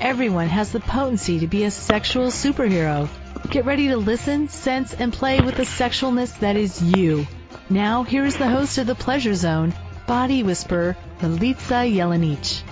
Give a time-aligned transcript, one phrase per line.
[0.00, 3.08] Everyone has the potency to be a sexual superhero.
[3.50, 7.26] Get ready to listen, sense, and play with the sexualness that is you.
[7.70, 9.74] Now, here is the host of The Pleasure Zone,
[10.06, 12.62] Body Whisperer, Milica Jelenic.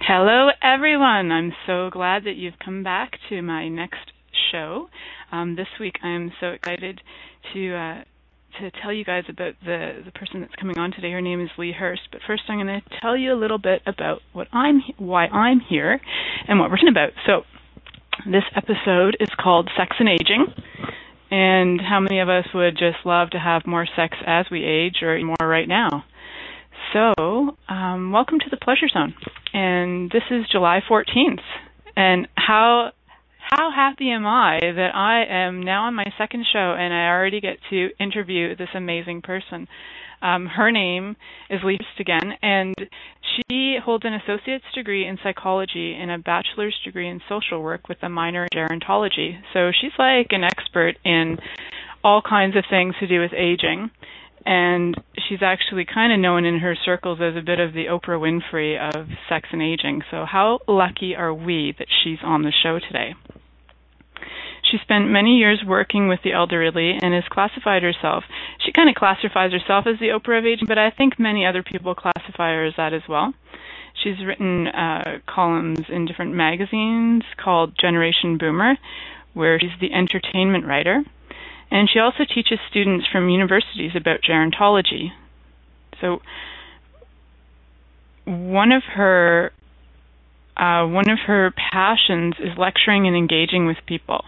[0.00, 1.32] Hello, everyone.
[1.32, 4.12] I'm so glad that you've come back to my next
[4.52, 4.88] show.
[5.32, 7.00] Um, this week, I'm so excited
[7.52, 8.04] to uh,
[8.60, 11.10] to tell you guys about the the person that's coming on today.
[11.10, 12.02] Her name is Leigh Hurst.
[12.12, 15.60] But first, I'm going to tell you a little bit about what I'm why I'm
[15.60, 16.00] here
[16.48, 17.10] and what we're talking about.
[17.26, 17.42] So,
[18.24, 20.46] this episode is called Sex and Aging.
[21.30, 25.02] And how many of us would just love to have more sex as we age
[25.02, 26.04] or more right now?
[26.92, 29.14] So, um, welcome to the Pleasure Zone.
[29.52, 31.40] And this is July 14th.
[31.96, 32.92] And how
[33.50, 37.40] how happy am I that I am now on my second show and I already
[37.40, 39.68] get to interview this amazing person.
[40.20, 41.14] Um, her name
[41.48, 42.74] is Leigh again, and
[43.36, 47.98] she holds an associate's degree in psychology and a bachelor's degree in social work with
[48.02, 49.38] a minor in gerontology.
[49.52, 51.38] So she's like an expert in
[52.02, 53.90] all kinds of things to do with aging.
[54.44, 54.94] And
[55.28, 58.78] she's actually kind of known in her circles as a bit of the Oprah Winfrey
[58.78, 60.02] of sex and aging.
[60.10, 63.14] So, how lucky are we that she's on the show today?
[64.70, 68.24] She spent many years working with the elderly and has classified herself.
[68.64, 71.62] She kind of classifies herself as the Oprah of aging, but I think many other
[71.62, 73.32] people classify her as that as well.
[74.02, 78.76] She's written uh, columns in different magazines called Generation Boomer,
[79.34, 81.02] where she's the entertainment writer.
[81.70, 85.10] And she also teaches students from universities about gerontology.
[86.00, 86.20] So,
[88.24, 89.52] one of her
[90.56, 94.24] uh, one of her passions is lecturing and engaging with people.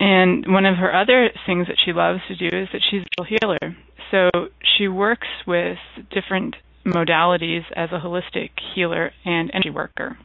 [0.00, 3.24] And one of her other things that she loves to do is that she's a
[3.24, 3.76] healer.
[4.10, 5.76] So she works with
[6.10, 6.56] different
[6.86, 10.18] modalities as a holistic healer and energy worker.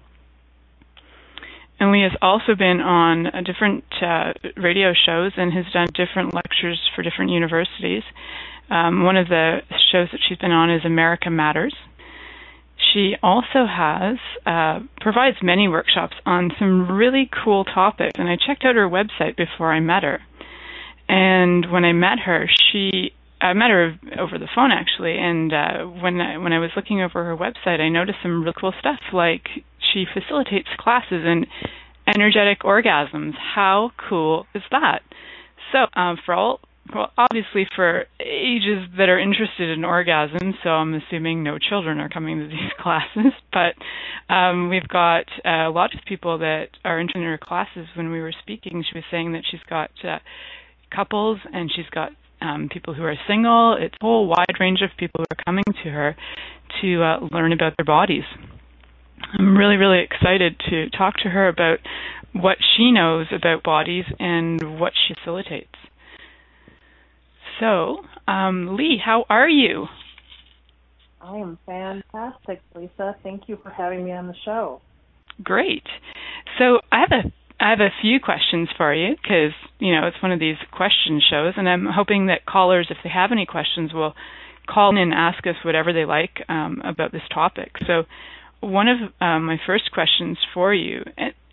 [1.77, 6.79] And Leigh has also been on different uh, radio shows and has done different lectures
[6.95, 8.03] for different universities.
[8.69, 9.59] Um, one of the
[9.91, 11.75] shows that she's been on is America Matters
[12.93, 18.13] she also has uh, provides many workshops on some really cool topics.
[18.17, 20.19] And I checked out her website before I met her.
[21.07, 25.17] And when I met her, she I met her over the phone actually.
[25.17, 28.55] And uh, when I, when I was looking over her website, I noticed some really
[28.59, 28.99] cool stuff.
[29.13, 29.47] Like
[29.93, 31.45] she facilitates classes in
[32.07, 33.33] energetic orgasms.
[33.55, 34.99] How cool is that?
[35.71, 36.59] So uh, for all
[36.93, 42.09] well, obviously for ages that are interested in orgasm, so I'm assuming no children are
[42.09, 43.75] coming to these classes, but
[44.33, 47.87] um, we've got uh, a lot of people that are interested in her classes.
[47.95, 50.19] When we were speaking, she was saying that she's got uh,
[50.95, 53.77] couples and she's got um, people who are single.
[53.79, 56.15] It's a whole wide range of people who are coming to her
[56.81, 58.23] to uh, learn about their bodies.
[59.37, 61.79] I'm really, really excited to talk to her about
[62.33, 65.75] what she knows about bodies and what she facilitates.
[67.59, 69.87] So, um, Leigh, how are you?
[71.21, 73.15] I am fantastic, Lisa.
[73.23, 74.81] Thank you for having me on the show.
[75.43, 75.83] Great.
[76.59, 80.21] So I have a I have a few questions for you because you know it's
[80.21, 83.93] one of these question shows, and I'm hoping that callers, if they have any questions,
[83.93, 84.13] will
[84.67, 87.71] call in and ask us whatever they like um, about this topic.
[87.87, 88.03] So
[88.61, 91.03] one of um, my first questions for you,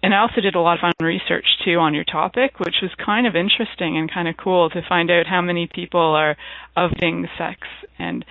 [0.03, 2.91] and, I also did a lot of fun research too on your topic, which was
[3.05, 6.37] kind of interesting and kind of cool to find out how many people are
[6.77, 7.61] of things sex
[7.99, 8.25] and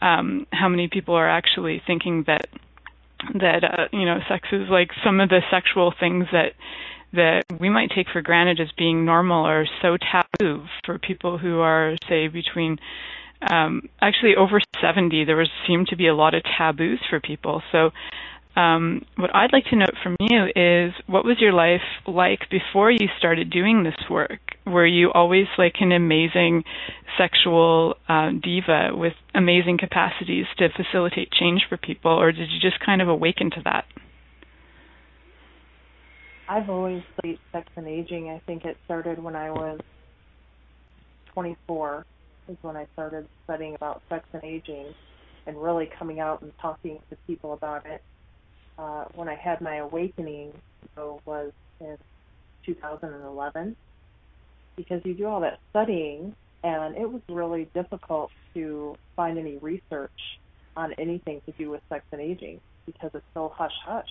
[0.00, 2.46] um, how many people are actually thinking that
[3.34, 6.52] that uh, you know sex is like some of the sexual things that
[7.12, 11.60] that we might take for granted as being normal or so taboo for people who
[11.60, 12.78] are say between
[13.50, 17.62] um, actually over 70 there was seemed to be a lot of taboos for people.
[17.72, 17.90] So
[18.56, 22.90] um, what I'd like to note from you is what was your life like before
[22.90, 24.40] you started doing this work?
[24.66, 26.64] Were you always like an amazing
[27.18, 32.84] sexual uh, diva with amazing capacities to facilitate change for people, or did you just
[32.84, 33.84] kind of awaken to that?
[36.48, 38.30] I've always studied sex and aging.
[38.30, 39.80] I think it started when I was
[41.34, 42.06] 24
[42.48, 44.94] is when I started studying about sex and aging.
[45.46, 48.02] and really coming out and talking to people about it.
[48.78, 50.52] Uh, when I had my awakening,
[50.94, 51.96] so was in
[52.66, 53.76] 2011,
[54.76, 60.10] because you do all that studying, and it was really difficult to find any research
[60.76, 64.08] on anything to do with sex and aging because it's so hush hush.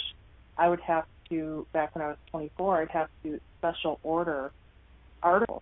[0.58, 4.52] I would have to, back when I was 24, I'd have to special order
[5.22, 5.62] articles.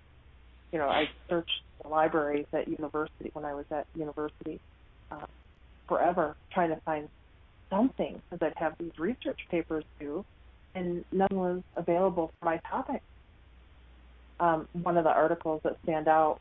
[0.72, 1.52] You know, I searched
[1.82, 4.60] the libraries at university when I was at university
[5.12, 5.26] uh,
[5.88, 7.10] forever trying to find
[7.74, 10.24] something because I'd have these research papers due,
[10.76, 13.02] and none was available for my topic.
[14.40, 16.40] Um, one of the articles that stand out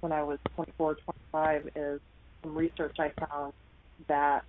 [0.00, 0.96] when I was 24,
[1.32, 2.00] 25 is
[2.42, 3.52] some research I found
[4.08, 4.44] that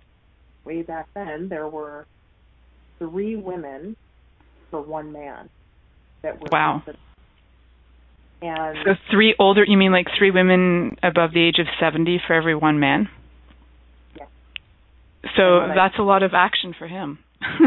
[0.64, 2.06] way back then there were
[2.98, 3.96] three women
[4.70, 5.48] for one man
[6.22, 6.82] that were wow.
[6.84, 7.00] Tested.
[8.42, 12.34] And so three older you mean like three women above the age of 70 for
[12.34, 13.08] every one man?
[15.36, 17.18] So that's a lot of action for him.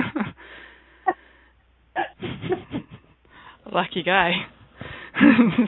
[3.71, 4.31] Lucky guy.
[5.15, 5.67] and,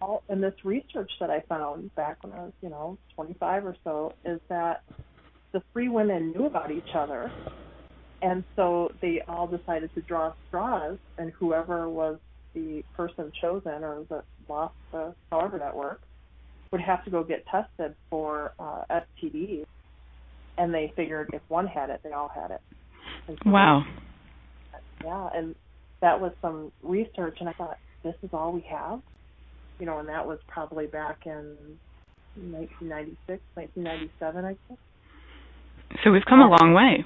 [0.28, 4.12] and this research that I found back when I was, you know, 25 or so
[4.24, 4.82] is that
[5.52, 7.30] the three women knew about each other,
[8.20, 12.18] and so they all decided to draw straws, and whoever was
[12.54, 16.04] the person chosen or that lost the however that worked
[16.72, 19.64] would have to go get tested for uh, STDs,
[20.58, 22.60] and they figured if one had it, they all had it.
[23.26, 23.84] So wow.
[25.04, 25.54] Yeah, and
[26.00, 29.00] that was some research, and I thought this is all we have,
[29.78, 31.56] you know, and that was probably back in
[32.36, 34.78] 1996, 1997, I think.
[36.04, 37.04] So we've come a long way.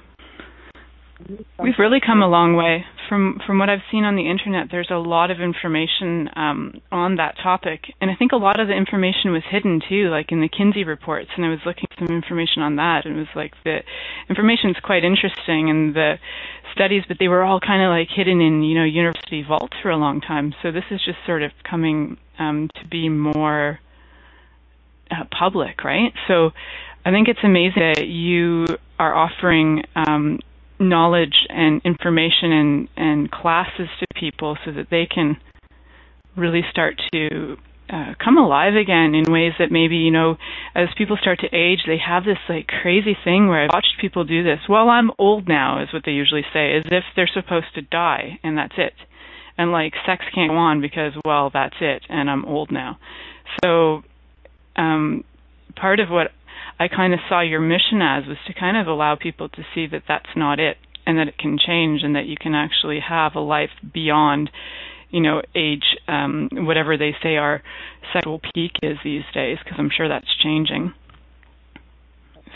[1.23, 1.63] Mm-hmm.
[1.63, 2.83] We've really come a long way.
[3.11, 7.17] From from what I've seen on the internet, there's a lot of information um, on
[7.17, 10.39] that topic, and I think a lot of the information was hidden too, like in
[10.39, 11.27] the Kinsey reports.
[11.35, 13.79] And I was looking at some information on that, and it was like the
[14.29, 16.19] information is quite interesting, and the
[16.71, 19.91] studies, but they were all kind of like hidden in you know university vaults for
[19.91, 20.55] a long time.
[20.63, 23.81] So this is just sort of coming um, to be more
[25.11, 26.13] uh, public, right?
[26.29, 26.51] So
[27.03, 28.67] I think it's amazing that you
[28.97, 30.39] are offering um,
[30.81, 35.37] knowledge and information and, and classes to people so that they can
[36.35, 37.57] really start to
[37.91, 40.37] uh, come alive again in ways that maybe you know
[40.73, 44.23] as people start to age they have this like crazy thing where I've watched people
[44.23, 44.59] do this.
[44.69, 48.39] Well I'm old now is what they usually say as if they're supposed to die
[48.43, 48.93] and that's it.
[49.57, 52.97] And like sex can't go on because well that's it and I'm old now.
[53.63, 54.03] So
[54.77, 55.25] um
[55.75, 56.31] part of what
[56.81, 59.85] I kind of saw your mission as was to kind of allow people to see
[59.85, 63.35] that that's not it and that it can change and that you can actually have
[63.35, 64.49] a life beyond
[65.11, 67.61] you know age um whatever they say our
[68.11, 70.95] sexual peak is these days because I'm sure that's changing.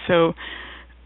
[0.07, 0.33] So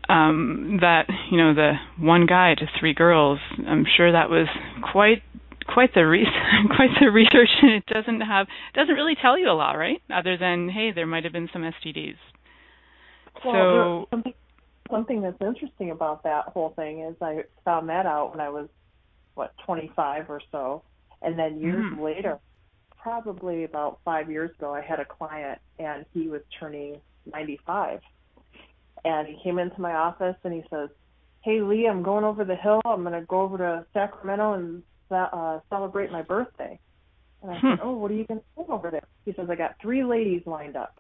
[0.08, 4.48] um that you know the one guy to three girls I'm sure that was
[4.94, 5.24] quite
[5.68, 6.26] quite the re-
[6.74, 10.02] quite the research and it doesn't have doesn't really tell you a lot right?
[10.10, 12.16] Other than hey there might have been some STDs
[13.46, 14.34] well, so something
[14.90, 18.68] something that's interesting about that whole thing is I found that out when I was
[19.36, 20.84] what 25 or so,
[21.22, 22.02] and then years mm-hmm.
[22.02, 22.40] later,
[22.98, 27.00] probably about five years ago, I had a client and he was turning
[27.32, 28.02] 95,
[29.06, 30.90] and he came into my office and he says,
[31.42, 32.82] "Hey Leigh, I'm going over the hill.
[32.86, 36.80] I'm going to go over to Sacramento and uh, celebrate my birthday."
[37.42, 37.68] And I hmm.
[37.72, 40.04] said, "Oh, what are you going to do over there?" He says, "I got three
[40.04, 40.96] ladies lined up."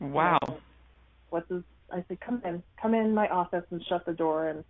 [0.00, 0.38] Wow
[1.30, 4.64] what's his I said, Come in, come in my office and shut the door and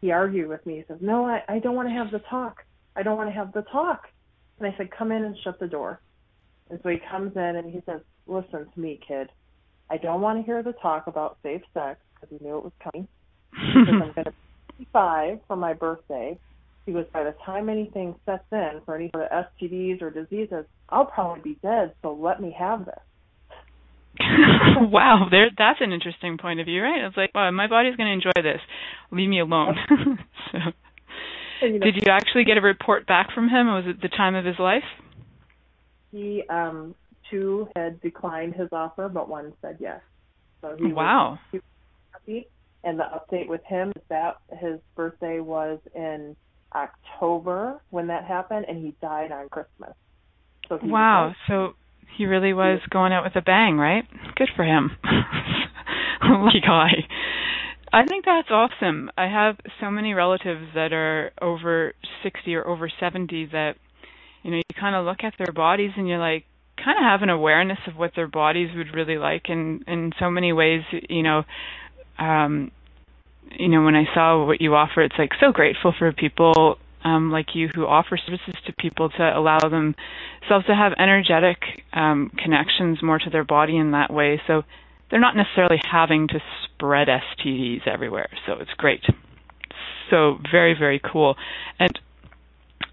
[0.00, 0.76] he argued with me.
[0.76, 2.62] He says, No, I, I don't want to have the talk.
[2.96, 4.02] I don't want to have the talk.
[4.58, 6.00] And I said, Come in and shut the door.
[6.70, 9.28] And so he comes in and he says, Listen to me, kid.
[9.90, 12.72] I don't want to hear the talk about safe sex because he knew it was
[12.82, 13.08] coming.
[13.50, 14.32] Because I'm going to
[14.78, 16.38] be five for my birthday.
[16.86, 20.66] He goes, by the time anything sets in for any sort of STDs or diseases,
[20.88, 21.94] I'll probably be dead.
[22.02, 22.94] So let me have this.
[24.90, 27.04] wow, there that's an interesting point of view, right?
[27.04, 28.60] It's like, well, my body's going to enjoy this.
[29.10, 29.76] Leave me alone.
[30.52, 33.66] so, you know, did you actually get a report back from him?
[33.66, 34.84] Was it the time of his life?
[36.12, 36.94] He um
[37.30, 40.00] two had declined his offer, but one said yes.
[40.60, 41.38] So he wow.
[41.52, 41.62] was
[42.12, 42.46] happy.
[42.84, 46.36] And the update with him is that his birthday was in
[46.74, 49.94] October when that happened, and he died on Christmas.
[50.68, 51.34] So wow.
[51.46, 51.74] So
[52.16, 54.04] he really was going out with a bang, right?
[54.36, 54.90] Good for him.
[56.22, 57.06] Lucky guy.
[57.92, 59.10] I think that's awesome.
[59.16, 61.92] I have so many relatives that are over
[62.22, 63.74] 60 or over 70 that
[64.42, 66.44] you know, you kind of look at their bodies and you're like
[66.76, 70.30] kind of have an awareness of what their bodies would really like and in so
[70.30, 71.44] many ways, you know,
[72.18, 72.70] um,
[73.52, 77.30] you know, when I saw what you offer, it's like so grateful for people um,
[77.30, 81.58] like you who offer services to people to allow themselves to have energetic
[81.92, 84.40] um, connections more to their body in that way.
[84.46, 84.62] So
[85.10, 88.28] they're not necessarily having to spread STDs everywhere.
[88.46, 89.02] So it's great.
[90.10, 91.36] So very, very cool.
[91.78, 91.98] And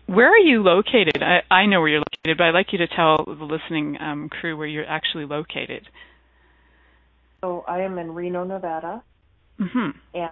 [0.08, 1.22] where are you located?
[1.22, 4.30] I, I know where you're located, but I'd like you to tell the listening um,
[4.30, 5.88] crew where you're actually located.
[7.42, 9.04] So I am in Reno, Nevada,
[9.60, 9.98] mm-hmm.
[10.14, 10.30] and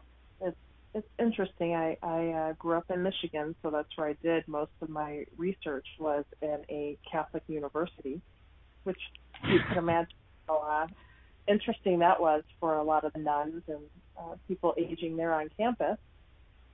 [0.94, 1.76] it's interesting.
[1.76, 5.26] I I uh, grew up in Michigan, so that's where I did most of my
[5.38, 8.22] research was in a Catholic university,
[8.84, 9.00] which
[9.48, 10.14] you can imagine
[10.48, 10.88] how uh,
[11.48, 13.82] interesting that was for a lot of the nuns and
[14.18, 15.98] uh, people aging there on campus.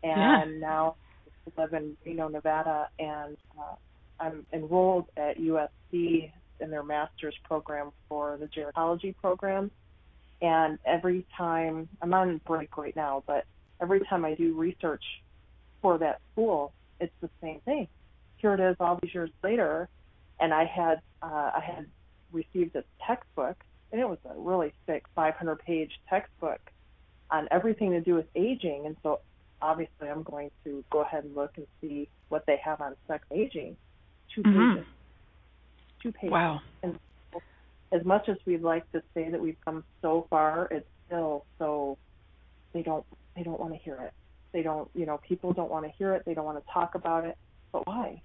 [0.04, 0.60] And yeah.
[0.60, 0.96] now
[1.48, 3.76] I live in Reno, Nevada, and uh,
[4.20, 9.72] I'm enrolled at USC in their master's program for the gerontology program.
[10.42, 13.46] And every time I'm on break right now, but
[13.82, 15.04] every time I do research
[15.82, 17.88] for that school, it's the same thing.
[18.38, 19.90] Here it is, all these years later,
[20.40, 21.86] and I had uh, I had
[22.32, 23.58] received this textbook,
[23.92, 26.60] and it was a really thick 500-page textbook
[27.32, 28.84] on everything to do with aging.
[28.86, 29.20] And so
[29.62, 33.26] obviously I'm going to go ahead and look and see what they have on sex
[33.32, 33.78] aging.
[34.36, 34.74] 2 mm-hmm.
[34.76, 34.88] pages.
[36.04, 36.32] Two pages.
[36.32, 36.62] Wow.
[36.84, 37.00] And
[37.92, 41.98] as much as we'd like to say that we've come so far, it's still so
[42.74, 43.06] they don't
[43.36, 44.14] they don't want to hear it.
[44.54, 46.96] They don't you know, people don't want to hear it, they don't want to talk
[46.96, 47.38] about it.
[47.72, 48.22] But why?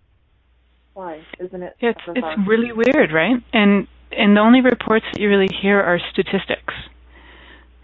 [0.95, 1.23] Why?
[1.39, 3.37] Isn't it It's it's really weird, right?
[3.53, 6.75] And and the only reports that you really hear are statistics.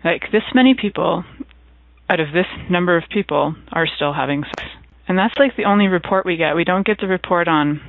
[0.04, 1.24] Like this many people
[2.08, 4.68] out of this number of people are still having sex.
[5.08, 6.54] And that's like the only report we get.
[6.56, 7.80] We don't get the report on,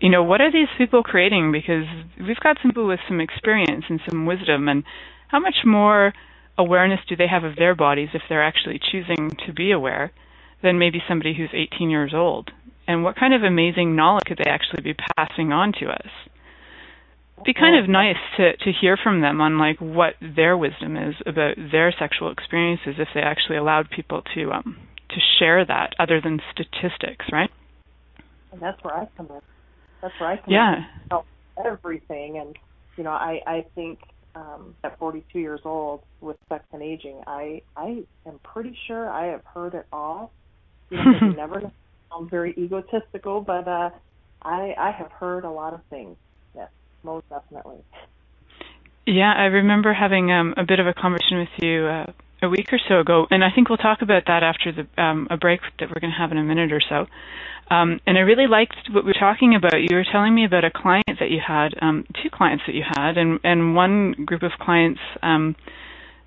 [0.00, 1.52] you know, what are these people creating?
[1.52, 1.84] Because
[2.18, 4.84] we've got some people with some experience and some wisdom, and
[5.28, 6.12] how much more
[6.60, 10.12] awareness do they have of their bodies if they're actually choosing to be aware
[10.62, 12.50] than maybe somebody who's 18 years old?
[12.86, 16.10] And what kind of amazing knowledge could they actually be passing on to us?
[17.36, 20.96] It'd be kind of nice to to hear from them on like what their wisdom
[20.96, 24.76] is about their sexual experiences if they actually allowed people to um
[25.08, 27.50] to share that other than statistics, right?
[28.52, 29.40] And that's where I come in.
[30.02, 30.76] That's where I come yeah.
[30.76, 30.84] in.
[31.10, 31.26] Help
[31.64, 32.56] everything and
[32.96, 34.00] you know, I I think
[34.34, 39.26] um at 42 years old with sex and aging, I I am pretty sure I
[39.26, 40.32] have heard it all.
[40.90, 41.60] You know, you never
[42.12, 43.90] sound very egotistical, but uh
[44.42, 46.16] I I have heard a lot of things
[46.54, 46.68] Yes,
[47.04, 47.78] most definitely.
[49.06, 52.06] Yeah, I remember having um, a bit of a conversation with you uh,
[52.42, 55.28] a week or so ago, and I think we'll talk about that after the um,
[55.30, 57.06] a break that we're going to have in a minute or so.
[57.74, 59.74] Um, and I really liked what we were talking about.
[59.80, 62.82] You were telling me about a client that you had, um, two clients that you
[62.84, 65.54] had, and and one group of clients, um,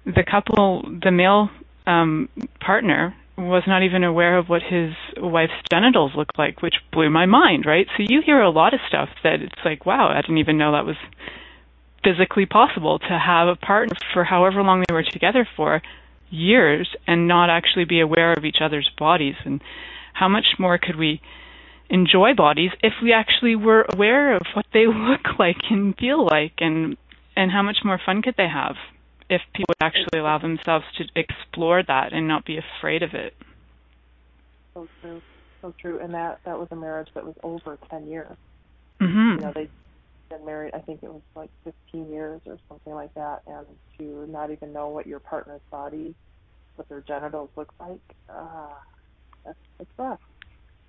[0.05, 1.50] the couple, the male
[1.88, 2.29] um,
[2.60, 7.25] partner was not even aware of what his wife's genitals looked like, which blew my
[7.25, 7.88] mind, right?
[7.98, 10.74] So you hear a lot of stuff that it's like, wow, I didn't even know
[10.74, 10.98] that was
[12.03, 15.82] physically possible to have a partner for however long they were together for
[16.34, 19.62] years and not actually be aware of each other's bodies and
[20.13, 21.22] how much more could we
[21.90, 26.54] enjoy bodies if we actually were aware of what they look like and feel like
[26.60, 26.98] and
[27.36, 28.75] and how much more fun could they have
[29.30, 33.34] if people would actually allow themselves to explore that and not be afraid of it.
[34.74, 35.22] So true,
[35.62, 36.00] so true.
[36.00, 38.36] And that that was a marriage that was over ten years.
[39.02, 39.40] Mm-hmm.
[39.40, 39.70] You know, they'd
[40.36, 40.74] been married.
[40.74, 43.66] I think it was like fifteen years or something like that, and
[43.98, 46.16] to not even know what your partner's body,
[46.75, 48.70] what their genitals look like, uh,
[49.46, 50.20] that's, that's rough.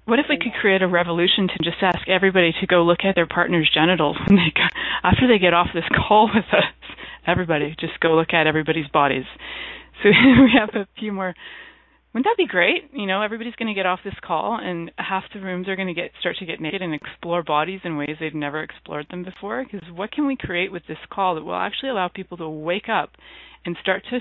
[0.07, 3.15] What if we could create a revolution to just ask everybody to go look at
[3.15, 4.67] their partner's genitals when they go,
[5.03, 6.65] after they get off this call with us?
[7.27, 9.25] Everybody, just go look at everybody's bodies.
[10.03, 10.09] So
[10.43, 11.35] we have a few more.
[12.15, 12.91] Wouldn't that be great?
[12.93, 15.89] You know, everybody's going to get off this call, and half the rooms are going
[15.89, 19.25] to get start to get naked and explore bodies in ways they've never explored them
[19.25, 19.65] before.
[19.65, 22.89] Because what can we create with this call that will actually allow people to wake
[22.89, 23.11] up
[23.67, 24.21] and start to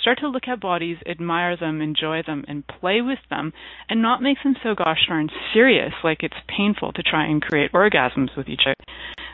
[0.00, 3.52] start to look at bodies, admire them, enjoy them, and play with them,
[3.88, 7.72] and not make them so gosh darn serious, like it's painful to try and create
[7.72, 8.74] orgasms with each other.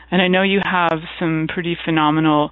[0.09, 2.49] And I know you have some pretty phenomenal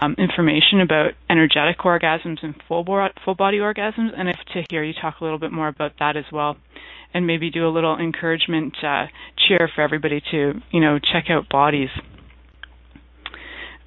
[0.00, 4.84] um, information about energetic orgasms and full, bo- full body orgasms, and if to hear
[4.84, 6.56] you talk a little bit more about that as well,
[7.14, 11.48] and maybe do a little encouragement uh, cheer for everybody to you know check out
[11.48, 11.88] bodies.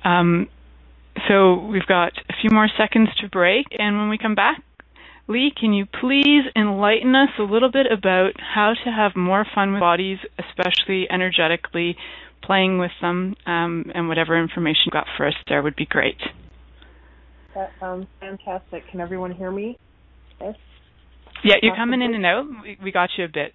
[0.04, 0.48] Um,
[1.28, 4.64] so we've got a few more seconds to break, and when we come back,
[5.28, 9.74] Leigh, can you please enlighten us a little bit about how to have more fun
[9.74, 11.96] with bodies, especially energetically,
[12.44, 16.18] playing with them, um, and whatever information you got for us there would be great.
[17.56, 18.84] That sounds fantastic.
[18.90, 19.78] Can everyone hear me?
[20.40, 20.56] Yes.
[21.44, 22.46] Yeah, you're coming in and out.
[22.64, 23.54] We, we got you a bit.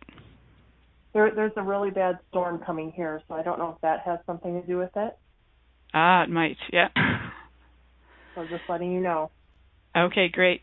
[1.12, 4.18] There, there's a really bad storm coming here, so I don't know if that has
[4.26, 5.16] something to do with it.
[5.92, 6.56] Ah, it might.
[6.72, 6.88] Yeah.
[8.34, 9.30] So just letting you know.
[9.96, 10.62] Okay, great.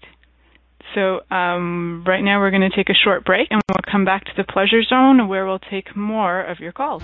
[0.93, 4.25] So um, right now we're going to take a short break, and we'll come back
[4.25, 7.03] to the pleasure zone where we'll take more of your calls.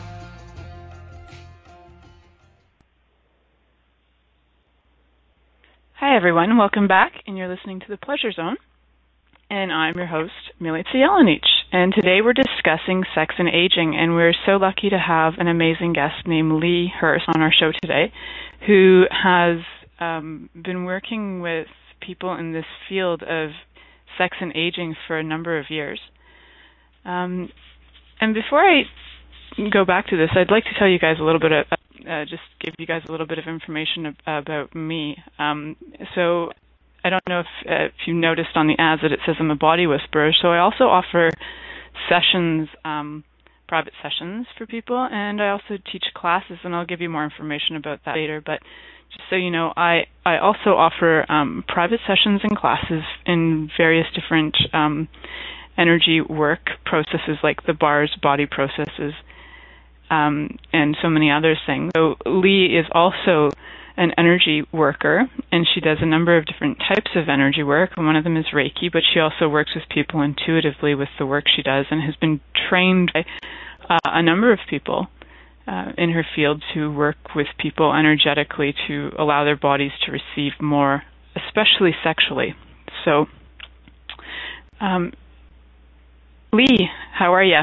[6.03, 6.57] Hi, everyone.
[6.57, 8.57] Welcome back, and you're listening to The Pleasure Zone.
[9.51, 11.43] And I'm your host, Milica Jelenic.
[11.71, 15.93] And today we're discussing sex and aging, and we're so lucky to have an amazing
[15.93, 18.11] guest named Leigh Hurst on our show today,
[18.65, 19.59] who has
[19.99, 21.67] um, been working with
[22.03, 23.51] people in this field of
[24.17, 25.99] sex and aging for a number of years.
[27.05, 27.49] Um,
[28.19, 28.85] and before I
[29.71, 31.51] go back to this, I'd like to tell you guys a little bit
[32.09, 35.17] uh, just give you guys a little bit of information about me.
[35.39, 35.75] Um,
[36.15, 36.51] so
[37.03, 39.51] I don't know if, uh, if you noticed on the ads that it says I'm
[39.51, 40.31] a body whisperer.
[40.41, 41.29] So I also offer
[42.09, 43.23] sessions, um,
[43.67, 47.77] private sessions for people, and I also teach classes, and I'll give you more information
[47.77, 48.41] about that later.
[48.45, 48.59] But
[49.11, 54.07] just so you know, I I also offer um, private sessions and classes in various
[54.13, 55.07] different um,
[55.77, 59.13] energy work processes, like the bars, body processes,
[60.11, 61.91] um, and so many other things.
[61.95, 63.49] So Leigh is also
[63.97, 67.91] an energy worker, and she does a number of different types of energy work.
[67.95, 71.25] And one of them is Reiki, but she also works with people intuitively with the
[71.25, 73.25] work she does, and has been trained by
[73.89, 75.07] uh, a number of people
[75.67, 80.51] uh, in her field to work with people energetically to allow their bodies to receive
[80.59, 81.03] more,
[81.35, 82.55] especially sexually.
[83.05, 83.27] So,
[84.79, 85.13] um,
[86.51, 87.61] Leigh, how are you?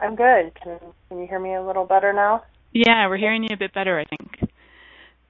[0.00, 0.52] I'm good.
[0.62, 0.78] Can,
[1.08, 2.44] can you hear me a little better now?
[2.72, 4.50] Yeah, we're hearing you a bit better, I think.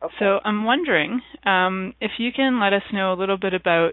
[0.02, 0.14] Okay.
[0.18, 3.92] So I'm wondering um, if you can let us know a little bit about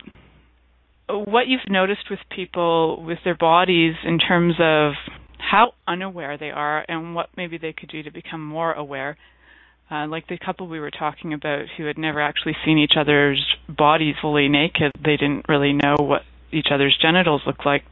[1.08, 4.94] what you've noticed with people with their bodies in terms of
[5.38, 9.18] how unaware they are and what maybe they could do to become more aware.
[9.92, 13.46] Uh, like the couple we were talking about who had never actually seen each other's
[13.70, 17.84] bodies fully naked, they didn't really know what each other's genitals looked like,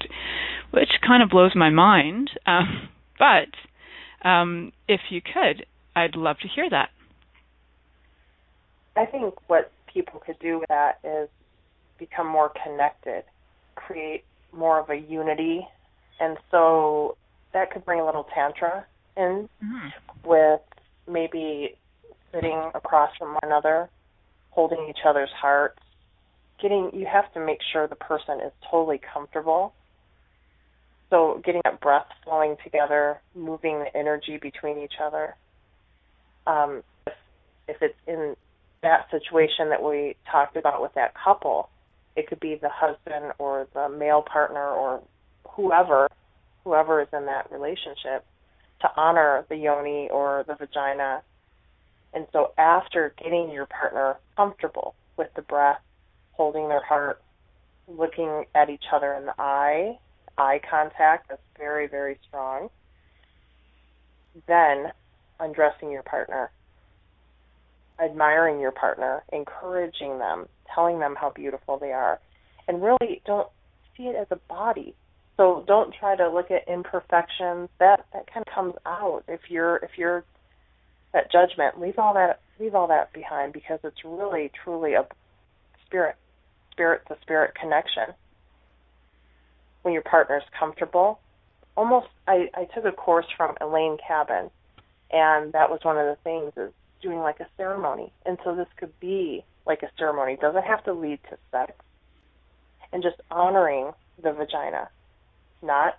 [0.72, 2.32] which kind of blows my mind.
[2.46, 6.90] Um, but um, if you could, I'd love to hear that.
[8.96, 11.30] I think what people could do with that is
[11.98, 13.24] become more connected,
[13.76, 15.68] create more of a unity
[16.20, 17.16] And so
[17.54, 18.86] that could bring a little tantra
[19.18, 20.30] in mm-hmm.
[20.30, 20.62] with
[21.08, 21.78] maybe
[22.34, 23.90] sitting across from one another,
[24.52, 25.80] holding each other's hearts.
[26.62, 29.74] Getting you have to make sure the person is totally comfortable.
[31.12, 35.36] So getting that breath flowing together, moving the energy between each other.
[36.48, 37.14] Um, if,
[37.68, 38.36] if it's in
[38.82, 41.70] that situation that we talked about with that couple,
[42.16, 45.02] it could be the husband or the male partner or
[45.50, 46.08] whoever,
[46.64, 48.26] whoever is in that relationship,
[48.80, 51.22] to honor the yoni or the vagina.
[52.14, 55.82] And so after getting your partner comfortable with the breath,
[56.32, 57.22] holding their heart,
[57.88, 60.00] looking at each other in the eye,
[60.38, 62.70] eye contact that's very, very strong,
[64.48, 64.92] then
[65.40, 66.52] undressing your partner,
[68.04, 72.20] admiring your partner, encouraging them, telling them how beautiful they are,
[72.68, 73.48] and really don't
[73.98, 74.96] see it as a body.
[75.38, 77.70] So don't try to look at imperfections.
[77.80, 80.24] That that kind of comes out if you're if you're
[81.14, 81.80] that judgment.
[81.80, 85.08] Leave all that leave all that behind because it's really truly a
[85.86, 86.16] spirit
[86.72, 88.14] spirit to spirit connection.
[89.82, 91.20] When your partner's comfortable,
[91.76, 94.50] almost I, I took a course from Elaine Cabin
[95.12, 98.14] and that was one of the things is doing like a ceremony.
[98.26, 100.34] And so this could be like a ceremony.
[100.34, 101.74] It doesn't have to lead to sex.
[102.94, 103.92] And just honoring
[104.22, 104.90] the vagina.
[105.62, 105.98] Not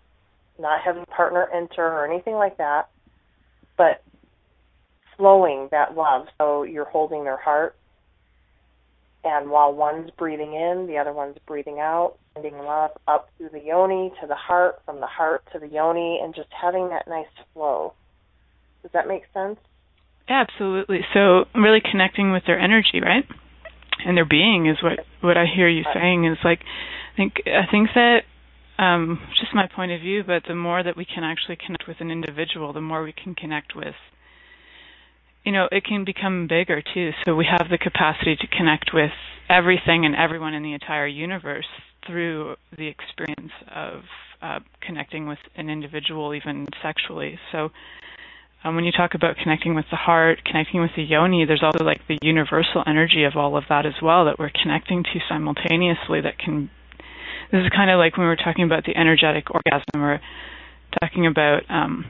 [0.58, 2.88] not having partner enter or anything like that,
[3.76, 4.02] but
[5.16, 6.26] flowing that love.
[6.38, 7.76] So you're holding their heart
[9.24, 13.60] and while one's breathing in, the other one's breathing out, sending love up through the
[13.60, 17.26] yoni to the heart, from the heart to the yoni, and just having that nice
[17.54, 17.94] flow.
[18.82, 19.58] Does that make sense?
[20.28, 21.00] Absolutely.
[21.14, 23.24] So really connecting with their energy, right?
[24.04, 27.70] And their being is what what I hear you saying is like I think I
[27.70, 28.20] think that
[28.78, 31.98] um just my point of view, but the more that we can actually connect with
[32.00, 33.94] an individual, the more we can connect with
[35.44, 37.10] you know, it can become bigger too.
[37.24, 39.10] So we have the capacity to connect with
[39.48, 41.66] everything and everyone in the entire universe
[42.06, 44.02] through the experience of
[44.40, 47.38] uh, connecting with an individual, even sexually.
[47.50, 47.70] So
[48.64, 51.84] um, when you talk about connecting with the heart, connecting with the yoni, there's also
[51.84, 56.20] like the universal energy of all of that as well that we're connecting to simultaneously.
[56.20, 56.70] That can.
[57.50, 60.20] This is kind of like when we were talking about the energetic orgasm, or
[61.00, 62.06] talking about um,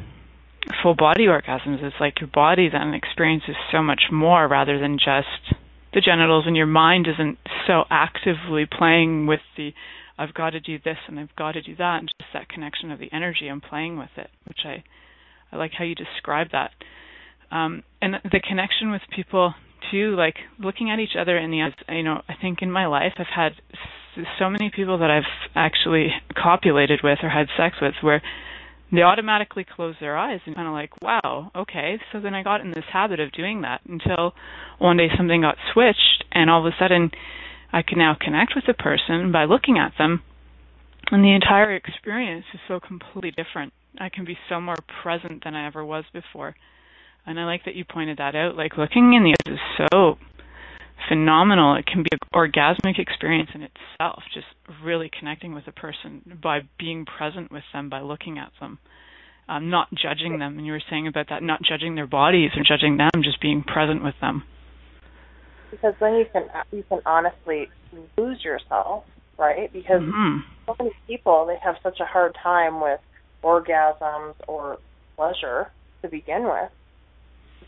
[0.82, 1.82] full body orgasms.
[1.82, 5.56] It's like your body then experiences so much more rather than just
[5.94, 9.72] the genitals, and your mind isn't so actively playing with the
[10.18, 12.90] I've got to do this and I've got to do that, and just that connection
[12.90, 14.84] of the energy and playing with it, which I
[15.50, 16.70] I like how you describe that.
[17.50, 19.54] Um, and the connection with people
[19.90, 21.72] too, like looking at each other in the eyes.
[21.88, 23.52] You know, I think in my life I've had
[24.38, 28.22] so many people that I've actually copulated with or had sex with where
[28.92, 31.98] they automatically close their eyes and kind of like, wow, okay.
[32.12, 34.34] So then I got in this habit of doing that until
[34.78, 37.10] one day something got switched, and all of a sudden
[37.72, 40.22] I can now connect with a person by looking at them,
[41.10, 43.72] and the entire experience is so completely different.
[43.98, 46.54] I can be so more present than I ever was before.
[47.26, 48.56] And I like that you pointed that out.
[48.56, 50.18] Like looking in the eyes is so
[51.08, 51.76] phenomenal.
[51.76, 54.46] It can be an orgasmic experience in itself, just
[54.82, 58.78] really connecting with a person by being present with them, by looking at them,
[59.48, 60.58] um, not judging them.
[60.58, 63.62] And you were saying about that, not judging their bodies or judging them, just being
[63.62, 64.44] present with them.
[65.70, 67.68] Because then you can you can honestly
[68.18, 69.04] lose yourself,
[69.38, 69.72] right?
[69.72, 70.40] Because mm-hmm.
[70.66, 73.00] so many people they have such a hard time with
[73.42, 74.78] orgasms or
[75.16, 75.70] pleasure
[76.02, 76.70] to begin with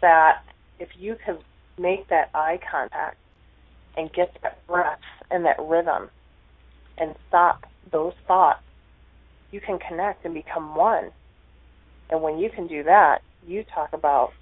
[0.01, 0.43] that
[0.79, 1.39] if you can
[1.79, 3.17] make that eye contact
[3.97, 4.99] and get that breath
[5.31, 6.11] and that rhythm
[6.99, 8.63] and stop those thoughts,
[9.51, 11.11] you can connect and become one.
[12.11, 14.33] And when you can do that, you talk about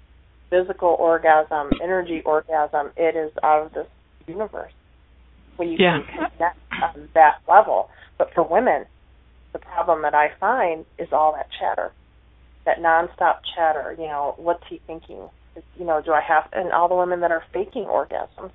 [0.49, 3.87] physical orgasm, energy orgasm, it is out of this
[4.27, 4.71] universe.
[5.55, 5.99] When you yeah.
[5.99, 7.89] can connect on that level.
[8.17, 8.85] But for women,
[9.51, 11.91] the problem that I find is all that chatter,
[12.65, 13.95] that nonstop chatter.
[13.97, 15.29] You know, what's he thinking?
[15.77, 16.49] You know, do I have?
[16.53, 18.51] And all the women that are faking orgasms.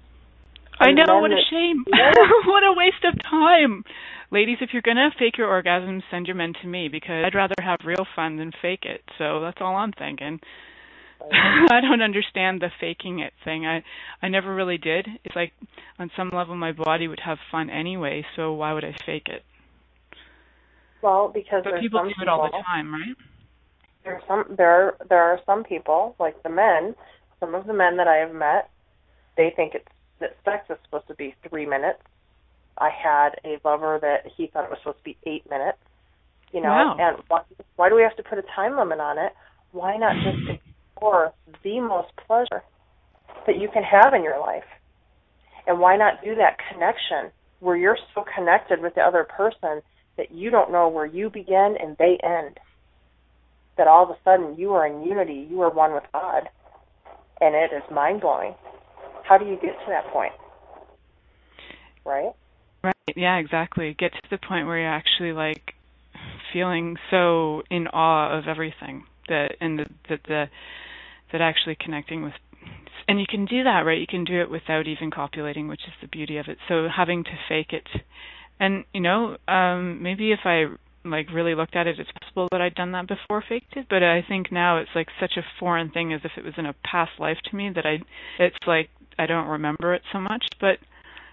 [0.81, 1.85] I know what a shame.
[2.47, 3.85] what a waste of time.
[4.31, 7.55] Ladies, if you're gonna fake your orgasms, send your men to me because I'd rather
[7.61, 9.03] have real fun than fake it.
[9.17, 10.41] So that's all I'm thinking.
[11.33, 13.67] I don't understand the faking it thing.
[13.67, 13.83] I
[14.23, 15.09] I never really did.
[15.25, 15.53] It's like
[15.99, 19.43] on some level my body would have fun anyway, so why would I fake it?
[21.03, 23.17] Well, because but people do it all the time, right?
[24.05, 26.95] There are some there are, there are some people like the men.
[27.41, 28.69] Some of the men that I have met,
[29.37, 29.87] they think it's
[30.21, 32.01] that sex is supposed to be three minutes.
[32.77, 35.79] I had a lover that he thought it was supposed to be eight minutes.
[36.53, 36.97] You know, wow.
[36.99, 37.43] and why,
[37.77, 39.33] why do we have to put a time limit on it?
[39.73, 40.61] Why not just
[40.97, 42.63] explore the most pleasure
[43.47, 44.65] that you can have in your life?
[45.67, 49.83] And why not do that connection where you're so connected with the other person
[50.17, 52.59] that you don't know where you begin and they end?
[53.77, 56.49] That all of a sudden you are in unity, you are one with God.
[57.41, 58.55] And it is mind blowing.
[59.29, 60.33] How do you get to that point?
[62.05, 62.33] Right?
[62.83, 62.95] Right.
[63.15, 63.95] Yeah, exactly.
[63.99, 65.75] Get to the point where you're actually like
[66.53, 70.45] feeling so in awe of everything that and the, that the
[71.31, 72.33] that actually connecting with
[73.07, 75.93] and you can do that right you can do it without even copulating which is
[76.01, 77.87] the beauty of it so having to fake it
[78.59, 80.65] and you know um maybe if i
[81.11, 84.03] like really looked at it it's possible that i'd done that before faked it but
[84.03, 86.75] i think now it's like such a foreign thing as if it was in a
[86.85, 87.99] past life to me that i
[88.39, 90.45] it's like i don't remember it so much.
[90.61, 90.79] But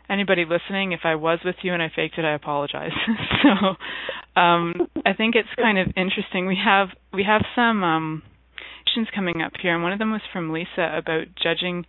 [0.10, 2.92] anybody listening if i was with you and i faked it i apologize.
[3.44, 3.76] So
[4.42, 4.74] um
[5.06, 6.48] i think it's kind of interesting.
[6.48, 8.24] We have we have some um
[8.96, 11.86] questions coming up here, and one of them was from Lisa about judging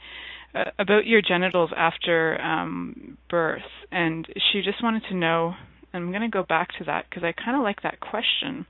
[0.55, 3.61] uh, about your genitals after um, birth,
[3.92, 5.55] and she just wanted to know.
[5.96, 8.66] I'm going to go back to that because I kind of like that question.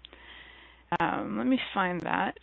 [1.01, 2.39] Um, let me find that.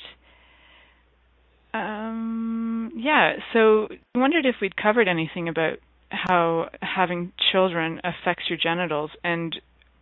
[1.74, 8.60] Um, yeah, so I wondered if we'd covered anything about how having children affects your
[8.62, 9.56] genitals, and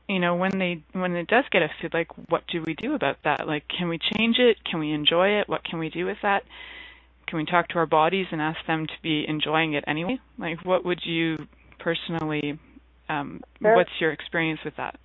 [0.09, 3.17] you know when they when it does get affected like what do we do about
[3.23, 3.47] that?
[3.47, 4.57] Like can we change it?
[4.69, 5.47] Can we enjoy it?
[5.47, 6.43] What can we do with that?
[7.27, 10.19] Can we talk to our bodies and ask them to be enjoying it anyway?
[10.37, 11.37] Like what would you
[11.79, 12.59] personally
[13.09, 14.99] um there, what's your experience with that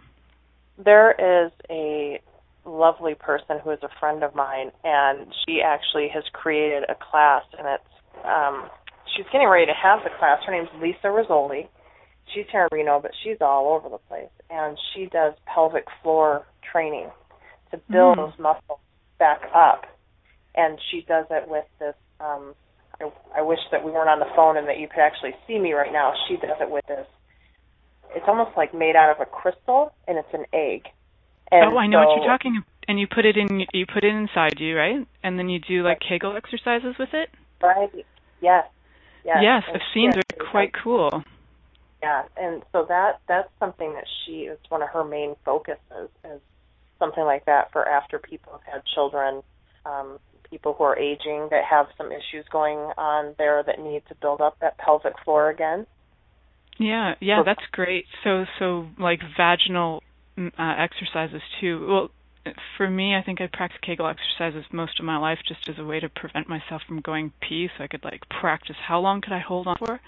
[0.82, 2.20] there is a
[2.64, 7.42] lovely person who is a friend of mine and she actually has created a class
[7.58, 8.68] and it's um
[9.16, 11.68] she's getting ready to have the class her name's lisa rizzoli
[12.34, 16.46] she's here in Reno, but she's all over the place, and she does pelvic floor
[16.70, 17.10] training
[17.70, 18.30] to build mm.
[18.30, 18.80] those muscles
[19.18, 19.84] back up,
[20.54, 21.94] and she does it with this.
[22.20, 22.54] Um,
[23.00, 25.58] I, I wish that we weren't on the phone and that you could actually see
[25.58, 26.12] me right now.
[26.28, 27.06] She does it with this.
[28.14, 30.88] It's almost like made out of a crystal, and it's an egg.
[31.50, 32.56] And oh, I know so, what you're talking.
[32.56, 32.66] about.
[32.88, 33.64] And you put it in.
[33.72, 35.06] You put it inside you, right?
[35.22, 35.98] And then you do like.
[36.00, 37.30] Kegel exercises with it.
[37.60, 37.90] Right.
[38.40, 38.64] Yes.
[39.24, 39.38] Yes.
[39.42, 40.12] Yes, I've seen.
[40.12, 41.24] They're quite cool.
[42.02, 46.40] Yeah, and so that that's something that she is one of her main focuses is
[46.98, 49.42] something like that for after people have had children,
[49.84, 54.14] um, people who are aging that have some issues going on there that need to
[54.16, 55.86] build up that pelvic floor again.
[56.78, 58.04] Yeah, yeah, that's great.
[58.22, 60.02] So so like vaginal
[60.36, 61.86] mm, uh, exercises too.
[61.88, 62.10] Well,
[62.76, 65.84] for me, I think I practiced Kegel exercises most of my life just as a
[65.84, 69.32] way to prevent myself from going pee, so I could like practice how long could
[69.32, 70.00] I hold on for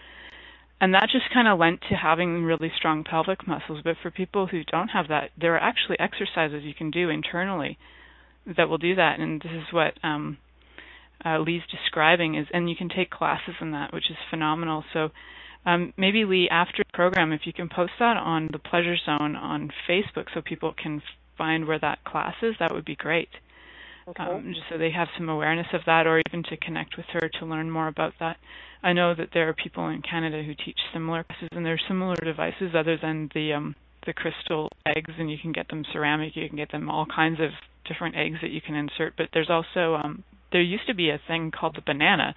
[0.81, 3.81] and that just kind of lent to having really strong pelvic muscles.
[3.83, 7.79] But for people who don't have that, there are actually exercises you can do internally
[8.57, 9.19] that will do that.
[9.19, 10.39] And this is what um,
[11.25, 14.85] uh, Leigh's describing is, and you can take classes in that, which is phenomenal.
[14.93, 15.11] So
[15.69, 19.37] um, maybe Leigh, after the program, if you can post that on the Pleasure Zone
[19.37, 21.03] on Facebook, so people can
[21.37, 23.29] find where that class is, that would be great.
[24.09, 24.23] Okay.
[24.23, 27.29] Um, just so they have some awareness of that, or even to connect with her
[27.39, 28.39] to learn more about that.
[28.83, 31.89] I know that there are people in Canada who teach similar classes, and there are
[31.89, 33.75] similar devices other than the um,
[34.07, 36.35] the crystal eggs, and you can get them ceramic.
[36.35, 37.51] You can get them all kinds of
[37.87, 39.15] different eggs that you can insert.
[39.19, 42.35] But there's also um, there used to be a thing called the banana,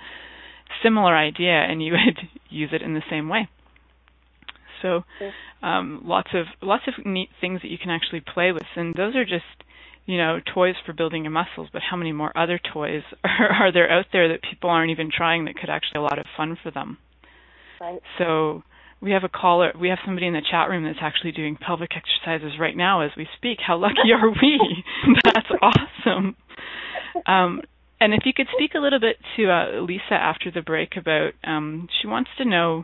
[0.84, 3.50] similar idea, and you would use it in the same way.
[4.82, 5.04] So
[5.62, 9.16] um, lots of lots of neat things that you can actually play with, and those
[9.16, 9.46] are just
[10.06, 13.72] you know, toys for building your muscles, but how many more other toys are, are
[13.72, 16.26] there out there that people aren't even trying that could actually be a lot of
[16.36, 16.98] fun for them?
[17.80, 18.02] Right.
[18.18, 18.64] So
[19.02, 21.92] we have a caller, we have somebody in the chat room that's actually doing pelvic
[21.96, 23.60] exercises right now as we speak.
[23.66, 24.84] How lucky are we?
[25.24, 26.36] that's awesome.
[27.26, 27.62] Um,
[28.02, 31.34] and if you could speak a little bit to uh, Lisa after the break about,
[31.44, 32.84] um, she wants to know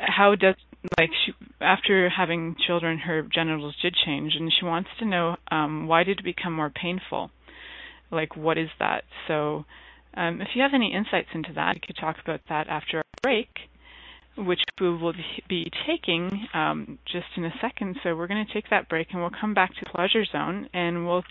[0.00, 0.54] how does
[0.98, 5.86] like she after having children her genitals did change and she wants to know um
[5.86, 7.30] why did it become more painful?
[8.10, 9.04] Like what is that?
[9.26, 9.64] So
[10.14, 13.04] um if you have any insights into that we could talk about that after our
[13.22, 13.48] break
[14.36, 15.14] which we will
[15.48, 17.96] be taking um just in a second.
[18.02, 21.06] So we're going to take that break and we'll come back to pleasure zone and
[21.06, 21.24] we'll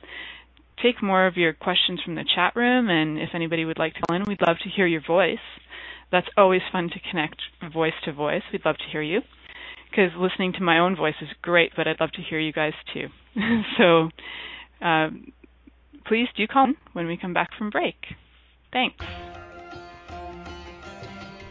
[0.82, 4.02] take more of your questions from the chat room and if anybody would like to
[4.02, 5.40] call in we'd love to hear your voice
[6.12, 7.42] that's always fun to connect
[7.74, 8.44] voice to voice.
[8.52, 9.22] We'd love to hear you
[9.90, 12.74] because listening to my own voice is great, but I'd love to hear you guys
[12.94, 13.08] too.
[13.78, 14.10] so
[14.86, 15.32] um,
[16.06, 17.96] please do call in when we come back from break.
[18.72, 19.04] Thanks.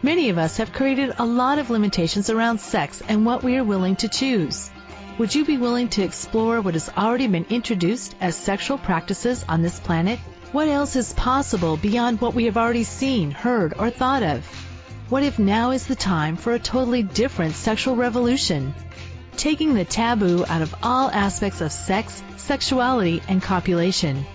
[0.03, 3.65] Many of us have created a lot of limitations around sex and what we are
[3.65, 4.71] willing to choose.
[5.18, 9.62] Would you be willing to explore what has already been introduced as sexual practices on
[9.62, 10.18] this planet?
[10.52, 14.44] What else is possible beyond what we have already seen, heard, or thought of?
[15.09, 18.74] What if now is the time for a totally different sexual revolution?
[19.38, 24.26] Taking the taboo out of all aspects of sex, sexuality, and copulation.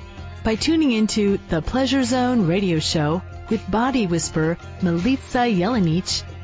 [0.43, 6.23] By tuning into the Pleasure Zone radio show with body whisperer Milica Jelenic,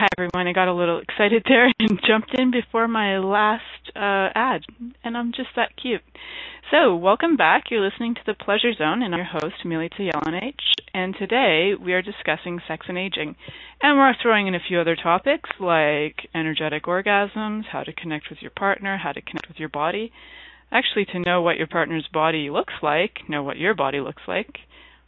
[0.00, 0.48] Hi, everyone.
[0.48, 3.62] I got a little excited there and jumped in before my last
[3.94, 4.62] uh, ad,
[5.04, 6.00] and I'm just that cute.
[6.70, 7.64] So, welcome back.
[7.70, 10.54] You're listening to The Pleasure Zone, and I'm your host, Milica Jelenic.
[10.94, 13.36] And today we are discussing sex and aging.
[13.82, 18.38] And we're throwing in a few other topics like energetic orgasms, how to connect with
[18.40, 20.12] your partner, how to connect with your body.
[20.72, 24.60] Actually, to know what your partner's body looks like, know what your body looks like.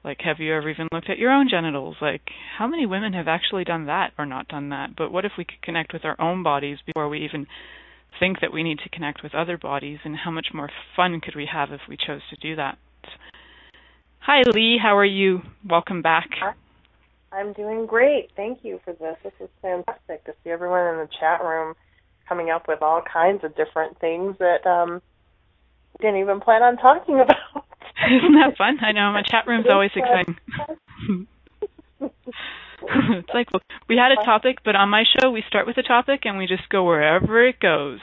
[0.04, 1.96] Like, have you ever even looked at your own genitals?
[2.02, 2.22] Like,
[2.58, 4.96] how many women have actually done that or not done that?
[4.96, 7.46] But what if we could connect with our own bodies before we even
[8.18, 11.34] think that we need to connect with other bodies and how much more fun could
[11.34, 12.78] we have if we chose to do that.
[14.20, 15.40] Hi Leigh, how are you?
[15.68, 16.28] Welcome back.
[17.32, 18.30] I'm doing great.
[18.36, 19.16] Thank you for this.
[19.24, 21.74] This is fantastic to see everyone in the chat room
[22.28, 25.02] coming up with all kinds of different things that um
[26.00, 27.64] didn't even plan on talking about.
[28.10, 28.78] Isn't that fun?
[28.82, 30.36] I know my chat room's always exciting.
[32.00, 35.82] it's like well, we had a topic, but on my show we start with a
[35.82, 38.00] topic and we just go wherever it goes.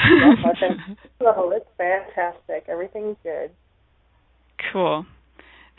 [0.00, 2.64] oh, it's fantastic.
[2.68, 3.50] Everything's good.
[4.72, 5.06] Cool.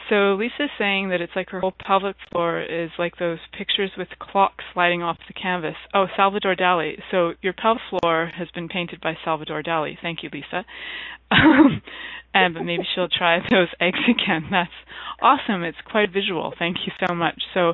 [0.09, 4.07] So Lisa's saying that it's like her whole pelvic floor is like those pictures with
[4.19, 5.75] clocks sliding off the canvas.
[5.93, 6.99] Oh, Salvador Dali.
[7.11, 9.95] So your pelvic floor has been painted by Salvador Dali.
[10.01, 10.65] Thank you, Lisa.
[11.31, 11.83] Um,
[12.33, 14.47] and but maybe she'll try those eggs again.
[14.49, 14.71] That's
[15.21, 15.63] awesome.
[15.63, 16.53] It's quite visual.
[16.57, 17.39] Thank you so much.
[17.53, 17.73] So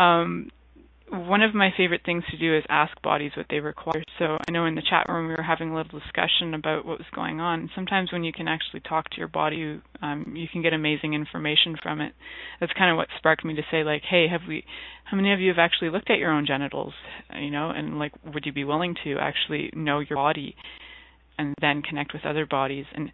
[0.00, 0.50] um
[1.10, 4.02] one of my favorite things to do is ask bodies what they require.
[4.18, 6.98] So I know in the chat room we were having a little discussion about what
[6.98, 7.70] was going on.
[7.74, 11.14] Sometimes when you can actually talk to your body, you, um, you can get amazing
[11.14, 12.12] information from it.
[12.60, 14.64] That's kind of what sparked me to say, like, hey, have we?
[15.04, 16.92] How many of you have actually looked at your own genitals?
[17.34, 20.54] You know, and like, would you be willing to actually know your body
[21.38, 22.86] and then connect with other bodies?
[22.94, 23.12] And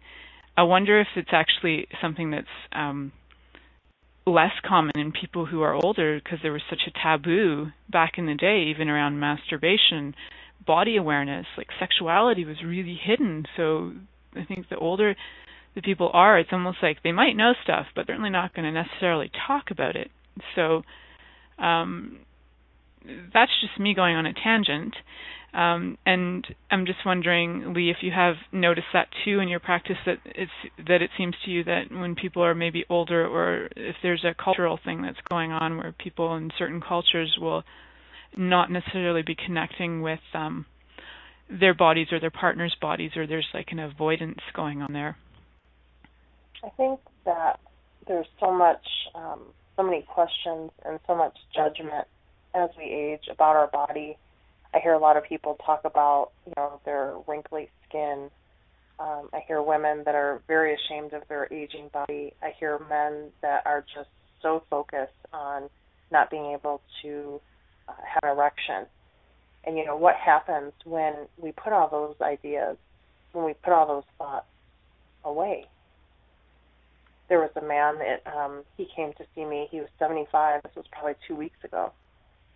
[0.57, 3.11] I wonder if it's actually something that's um,
[4.25, 8.25] less common in people who are older because there was such a taboo back in
[8.25, 10.15] the day, even around masturbation,
[10.65, 13.45] body awareness, like sexuality was really hidden.
[13.55, 13.93] So
[14.35, 15.15] I think the older
[15.75, 18.65] the people are, it's almost like they might know stuff, but they're certainly not going
[18.65, 20.09] to necessarily talk about it.
[20.55, 20.83] So
[21.59, 22.19] um,
[23.33, 24.95] that's just me going on a tangent.
[25.55, 29.95] Um, and I'm just wondering, Leigh, if you have noticed that too in your practice
[30.05, 30.51] that it's
[30.85, 34.35] that it seems to you that when people are maybe older, or if there's a
[34.35, 37.63] cultural thing that's going on where people in certain cultures will
[38.35, 40.65] not necessarily be connecting with um,
[41.49, 45.15] their bodies or their partner's bodies, or there's like an avoidance going on there.
[46.65, 47.61] I think that
[48.09, 48.85] there's so much,
[49.15, 49.39] um,
[49.77, 52.07] so many questions and so much judgment
[52.53, 54.17] as we age about our body.
[54.73, 58.29] I hear a lot of people talk about, you know, their wrinkly skin.
[58.99, 62.33] Um, I hear women that are very ashamed of their aging body.
[62.41, 64.09] I hear men that are just
[64.41, 65.69] so focused on
[66.11, 67.41] not being able to
[67.87, 68.85] uh, have an erection.
[69.65, 72.77] And you know what happens when we put all those ideas,
[73.31, 74.45] when we put all those thoughts
[75.23, 75.65] away?
[77.27, 79.67] There was a man that um, he came to see me.
[79.71, 80.61] He was 75.
[80.61, 81.91] This was probably two weeks ago,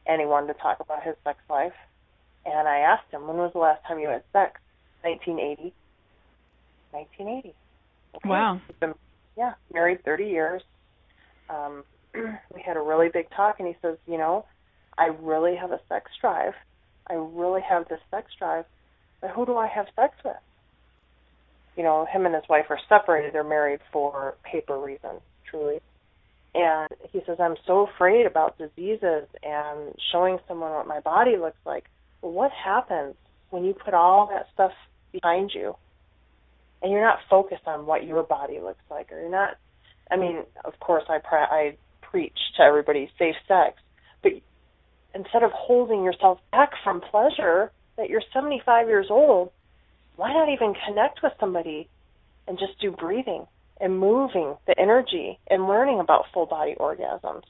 [0.05, 1.73] and he wanted to talk about his sex life.
[2.51, 4.59] And I asked him, "When was the last time you had sex?"
[5.01, 5.73] 1980.
[6.91, 7.55] 1980.
[8.15, 8.29] Okay.
[8.29, 8.59] Wow.
[8.79, 8.95] Been,
[9.37, 10.63] yeah, married 30 years.
[11.49, 11.83] Um,
[12.13, 14.45] we had a really big talk, and he says, "You know,
[14.97, 16.53] I really have a sex drive.
[17.07, 18.65] I really have this sex drive,
[19.21, 20.35] but who do I have sex with?"
[21.75, 23.33] You know, him and his wife are separated.
[23.33, 25.79] They're married for paper reasons, truly.
[26.55, 31.63] And he says, "I'm so afraid about diseases and showing someone what my body looks
[31.65, 31.85] like."
[32.21, 33.15] What happens
[33.49, 34.71] when you put all that stuff
[35.11, 35.75] behind you,
[36.81, 39.57] and you're not focused on what your body looks like, or you're not
[40.11, 43.77] I mean, of course, I pra- I preach to everybody safe sex,
[44.23, 44.31] but
[45.13, 49.51] instead of holding yourself back from pleasure that you're 75 years old,
[50.15, 51.87] why not even connect with somebody
[52.47, 53.45] and just do breathing
[53.79, 57.43] and moving the energy and learning about full body orgasms?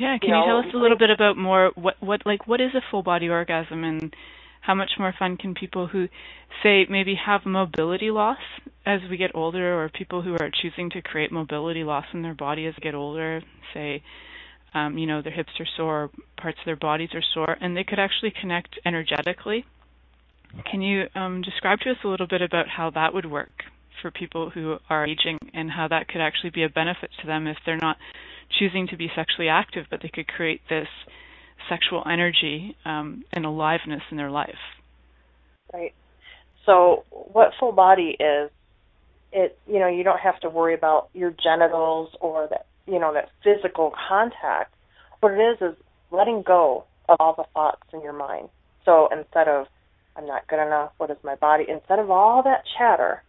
[0.00, 2.46] Yeah, can you, know, you tell us a little bit about more what what like
[2.46, 4.14] what is a full body orgasm and
[4.62, 6.08] how much more fun can people who
[6.62, 8.38] say maybe have mobility loss
[8.86, 12.34] as we get older or people who are choosing to create mobility loss in their
[12.34, 13.42] body as they get older
[13.74, 14.02] say
[14.72, 17.76] um, you know their hips are sore or parts of their bodies are sore and
[17.76, 19.66] they could actually connect energetically.
[20.70, 23.64] Can you um, describe to us a little bit about how that would work
[24.00, 27.46] for people who are aging and how that could actually be a benefit to them
[27.46, 27.98] if they're not
[28.58, 30.88] choosing to be sexually active but they could create this
[31.68, 34.54] sexual energy um, and aliveness in their life.
[35.72, 35.94] Right.
[36.66, 38.50] So what full body is,
[39.32, 43.14] it you know you don't have to worry about your genitals or that you know
[43.14, 44.74] that physical contact.
[45.20, 45.76] What it is is
[46.10, 48.48] letting go of all the thoughts in your mind.
[48.84, 49.66] So instead of
[50.16, 51.64] I'm not good enough, what is my body?
[51.68, 53.22] Instead of all that chatter,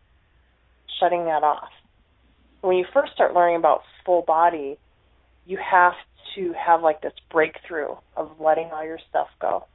[1.00, 1.70] shutting that off.
[2.62, 4.78] When you first start learning about full body,
[5.46, 5.94] you have
[6.36, 9.66] to have like this breakthrough of letting all your stuff go.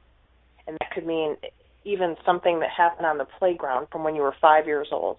[0.65, 1.37] And that could mean
[1.85, 5.17] even something that happened on the playground from when you were five years old.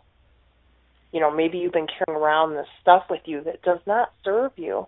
[1.13, 4.53] You know, maybe you've been carrying around this stuff with you that does not serve
[4.57, 4.87] you.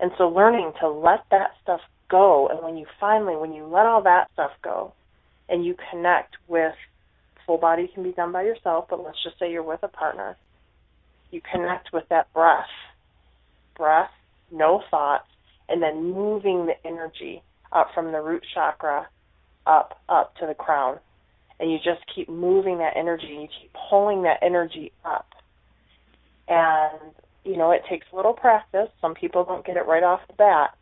[0.00, 3.86] And so learning to let that stuff go, and when you finally, when you let
[3.86, 4.92] all that stuff go,
[5.48, 6.74] and you connect with
[7.46, 10.36] full body can be done by yourself, but let's just say you're with a partner.
[11.30, 12.66] You connect with that breath.
[13.76, 14.10] Breath,
[14.50, 15.28] no thoughts,
[15.68, 17.42] and then moving the energy
[17.72, 19.08] up from the root chakra
[19.66, 20.98] up, up to the crown.
[21.58, 25.26] And you just keep moving that energy, and you keep pulling that energy up.
[26.48, 27.12] And,
[27.44, 28.88] you know, it takes a little practice.
[29.00, 30.74] Some people don't get it right off the bat.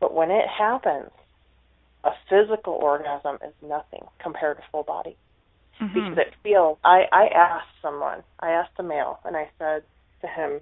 [0.00, 1.10] But when it happens,
[2.04, 5.16] a physical orgasm is nothing compared to full body.
[5.80, 5.94] Mm-hmm.
[5.94, 9.82] Because it feels, I, I asked someone, I asked a male, and I said
[10.20, 10.60] to him,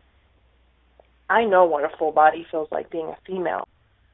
[1.30, 3.68] I know what a full body feels like being a female,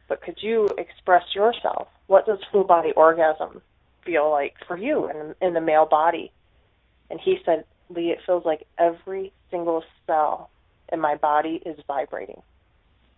[0.06, 1.88] but could you express yourself?
[2.06, 3.62] What does full body orgasm
[4.04, 6.30] feel like for you in, in the male body?
[7.10, 10.50] And he said, Leigh, it feels like every single cell
[10.92, 12.42] in my body is vibrating.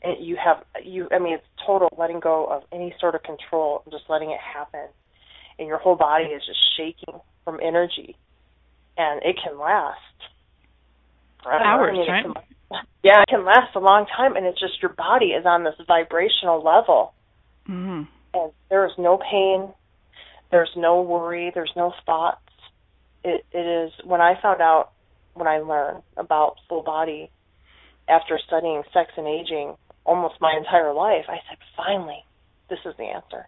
[0.00, 3.82] And you have you I mean it's total letting go of any sort of control
[3.84, 4.86] and just letting it happen.
[5.58, 8.16] And your whole body is just shaking from energy.
[8.96, 9.98] And it can last
[11.42, 12.26] for hours, right?
[13.02, 15.74] Yeah, it can last a long time, and it's just your body is on this
[15.86, 17.14] vibrational level,
[17.68, 18.02] mm-hmm.
[18.34, 19.72] and there is no pain,
[20.50, 22.40] there's no worry, there's no thoughts.
[23.24, 24.90] It it is when I found out
[25.34, 27.30] when I learned about full body
[28.08, 32.24] after studying sex and aging almost my entire life, I said, finally,
[32.70, 33.46] this is the answer.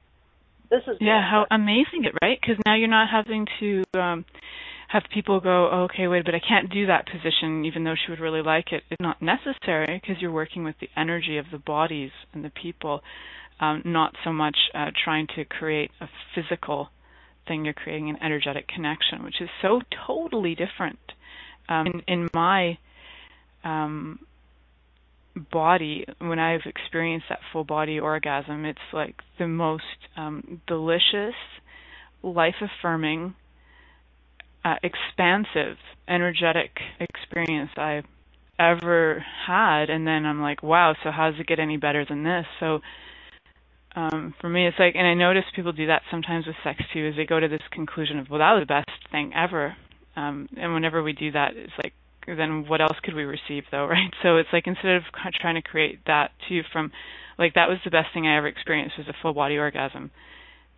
[0.71, 1.29] This is yeah, answer.
[1.29, 2.39] how amazing it, right?
[2.41, 4.25] Because now you're not having to um
[4.91, 8.11] have people go, oh, okay, wait, but I can't do that position, even though she
[8.11, 8.83] would really like it.
[8.91, 13.01] It's not necessary because you're working with the energy of the bodies and the people,
[13.61, 16.89] um, not so much uh, trying to create a physical
[17.47, 17.65] thing.
[17.65, 20.99] You're creating an energetic connection, which is so totally different.
[21.69, 22.77] Um, in, in my
[23.63, 24.19] um,
[25.53, 29.85] body, when I've experienced that full body orgasm, it's like the most
[30.17, 31.37] um, delicious,
[32.25, 33.37] life affirming
[34.65, 35.77] uh, expansive,
[36.09, 38.03] energetic experience I
[38.59, 39.91] ever had.
[39.91, 42.47] And then I'm like, wow, so how does it get any better than this?
[42.59, 42.81] So
[43.97, 47.09] um for me it's like and I notice people do that sometimes with sex too
[47.09, 49.77] is they go to this conclusion of well that was the best thing ever.
[50.17, 51.93] Um and whenever we do that it's like
[52.27, 54.13] then what else could we receive though right?
[54.23, 55.03] So it's like instead of
[55.41, 56.93] trying to create that too from
[57.39, 60.11] like that was the best thing I ever experienced was a full body orgasm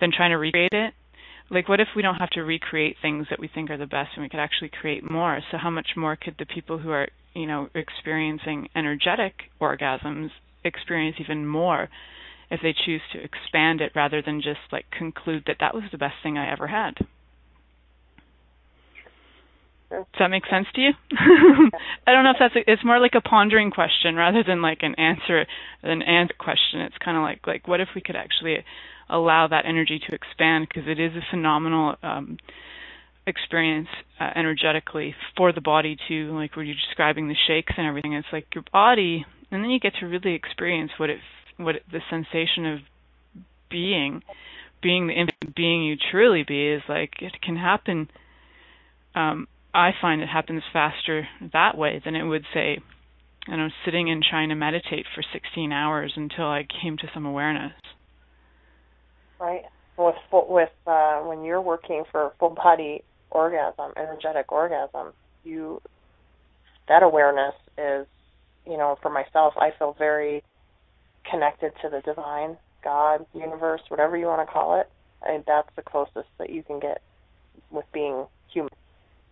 [0.00, 0.94] then trying to recreate it
[1.53, 4.11] like what if we don't have to recreate things that we think are the best
[4.16, 7.09] and we could actually create more so how much more could the people who are
[7.34, 10.30] you know experiencing energetic orgasms
[10.64, 11.88] experience even more
[12.50, 15.98] if they choose to expand it rather than just like conclude that that was the
[15.98, 16.94] best thing I ever had.
[19.90, 20.90] Does that make sense to you?
[22.07, 24.78] I don't know if that's a, it's more like a pondering question rather than like
[24.82, 25.46] an answer
[25.82, 26.80] an answer question.
[26.80, 28.57] It's kind of like like what if we could actually
[29.12, 32.38] allow that energy to expand because it is a phenomenal um
[33.24, 33.88] experience
[34.18, 38.26] uh, energetically for the body too like when you're describing the shakes and everything it's
[38.32, 41.18] like your body and then you get to really experience what it
[41.58, 42.78] what the sensation of
[43.70, 44.22] being,
[44.82, 48.08] being the infinite being you truly be is like it can happen.
[49.14, 52.78] Um, I find it happens faster that way than it would say,
[53.48, 57.26] you know, sitting and trying to meditate for 16 hours until I came to some
[57.26, 57.72] awareness.
[59.43, 59.64] Right.
[59.99, 65.12] With with uh, when you're working for full body orgasm, energetic orgasm,
[65.43, 65.82] you
[66.86, 68.07] that awareness is,
[68.64, 70.45] you know, for myself, I feel very
[71.28, 74.88] connected to the divine, God, universe, whatever you want to call it.
[75.26, 77.03] I And that's the closest that you can get
[77.72, 78.70] with being human.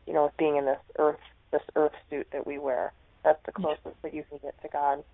[0.08, 1.20] You know, with being in this earth
[1.52, 2.92] this earth suit that we wear.
[3.22, 5.04] That's the closest that you can get to God.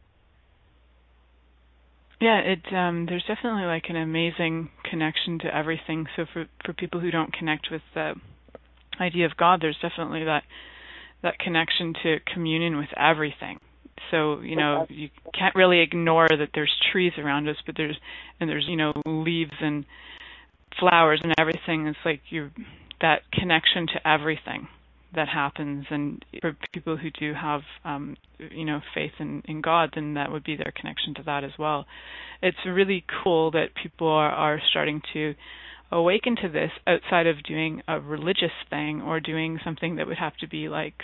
[2.20, 6.06] Yeah, it um there's definitely like an amazing connection to everything.
[6.16, 8.14] So for for people who don't connect with the
[8.98, 10.44] idea of God, there's definitely that
[11.22, 13.58] that connection to communion with everything.
[14.10, 17.98] So you know you can't really ignore that there's trees around us but there's
[18.40, 19.84] and there's you know leaves and
[20.80, 21.86] flowers and everything.
[21.86, 22.50] It's like you
[23.02, 24.68] that connection to everything
[25.16, 25.86] that happens.
[25.90, 30.30] And for people who do have um you know faith in in God then that
[30.30, 31.86] would be their connection to that as well.
[32.42, 35.34] It's really cool that people are are starting to
[35.90, 40.36] awaken to this outside of doing a religious thing or doing something that would have
[40.38, 40.94] to be like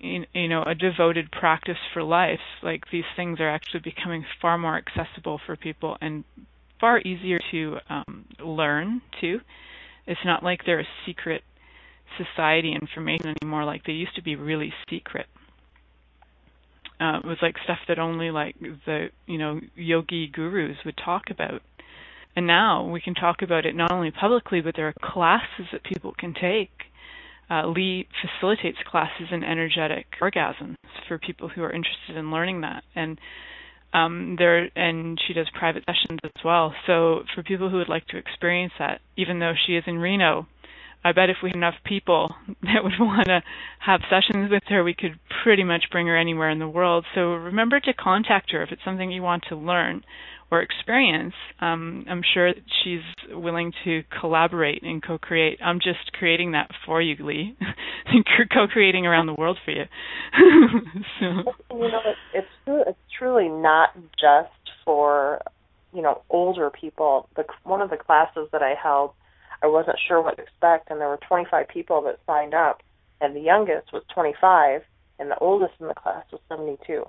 [0.00, 2.40] you know a devoted practice for life.
[2.62, 6.24] Like these things are actually becoming far more accessible for people and
[6.80, 9.38] far easier to um, learn too
[10.06, 11.42] it's not like they're a secret
[12.16, 15.26] society information anymore like they used to be really secret.
[17.00, 21.24] Uh, it was like stuff that only like the you know yogi gurus would talk
[21.30, 21.62] about.
[22.34, 25.82] And now we can talk about it not only publicly but there are classes that
[25.84, 26.70] people can take.
[27.50, 32.82] Uh, Leigh facilitates classes in energetic orgasms for people who are interested in learning that,
[32.94, 33.18] and
[33.92, 36.74] um, there and she does private sessions as well.
[36.86, 40.46] So for people who would like to experience that, even though she is in Reno,
[41.04, 43.42] I bet if we had enough people that would want to
[43.80, 47.04] have sessions with her, we could pretty much bring her anywhere in the world.
[47.14, 50.04] So remember to contact her if it's something you want to learn
[50.52, 51.32] or experience,
[51.62, 52.52] um, I'm sure
[52.84, 53.00] she's
[53.30, 55.58] willing to collaborate and co-create.
[55.64, 57.56] I'm just creating that for you, Leigh,
[58.52, 59.84] co-creating around the world for you.
[61.18, 61.26] so.
[61.74, 62.00] You know,
[62.34, 64.50] it's it's truly not just
[64.84, 65.40] for
[65.94, 67.30] you know older people.
[67.34, 69.12] The one of the classes that I held,
[69.62, 72.82] I wasn't sure what to expect, and there were 25 people that signed up,
[73.20, 74.82] and the youngest was 25,
[75.18, 77.06] and the oldest in the class was 72.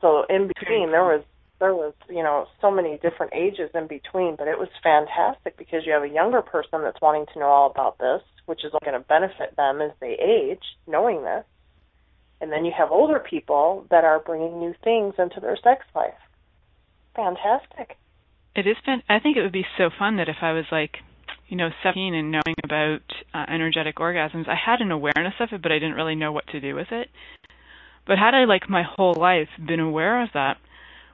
[0.00, 1.22] So in between, there was
[1.58, 5.84] there was you know so many different ages in between but it was fantastic because
[5.84, 9.00] you have a younger person that's wanting to know all about this which is going
[9.00, 11.44] to benefit them as they age knowing this.
[12.40, 16.18] And then you have older people that are bringing new things into their sex life.
[17.14, 17.96] Fantastic.
[18.56, 20.96] It is fun i think it would be so fun that if i was like
[21.50, 23.02] you know 17 and knowing about
[23.34, 24.48] uh, energetic orgasms.
[24.48, 26.88] I had an awareness of it but i didn't really know what to do with
[26.90, 27.08] it.
[28.06, 30.56] But had i like my whole life been aware of that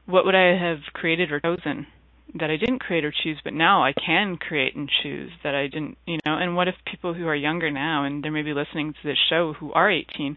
[0.06, 1.86] what would I have created or chosen
[2.34, 5.66] that I didn't create or choose, but now I can create and choose that I
[5.66, 6.36] didn't, you know?
[6.36, 9.18] And what if people who are younger now and they may be listening to this
[9.28, 10.36] show who are 18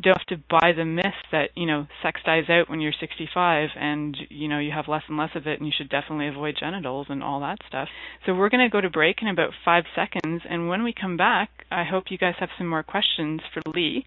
[0.00, 3.68] don't have to buy the myth that, you know, sex dies out when you're 65
[3.76, 6.56] and, you know, you have less and less of it and you should definitely avoid
[6.58, 7.88] genitals and all that stuff.
[8.24, 10.42] So we're going to go to break in about five seconds.
[10.48, 14.06] And when we come back, I hope you guys have some more questions for Leigh.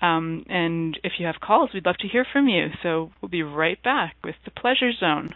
[0.00, 2.68] Um, and if you have calls, we'd love to hear from you.
[2.82, 5.34] So we'll be right back with the Pleasure Zone.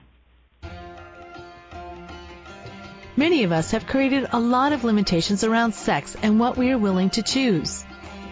[3.16, 6.78] Many of us have created a lot of limitations around sex and what we are
[6.78, 7.82] willing to choose.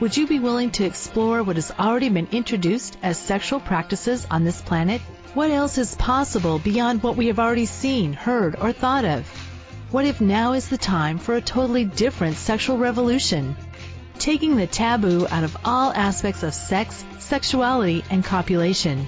[0.01, 4.43] Would you be willing to explore what has already been introduced as sexual practices on
[4.43, 5.01] this planet?
[5.35, 9.25] What else is possible beyond what we have already seen, heard, or thought of?
[9.93, 13.57] What if now is the time for a totally different sexual revolution?
[14.19, 19.07] Taking the taboo out of all aspects of sex, sexuality, and copulation.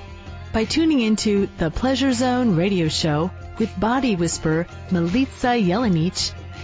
[0.53, 6.33] By tuning into the Pleasure Zone radio show with body whisperer Milica Jelenic,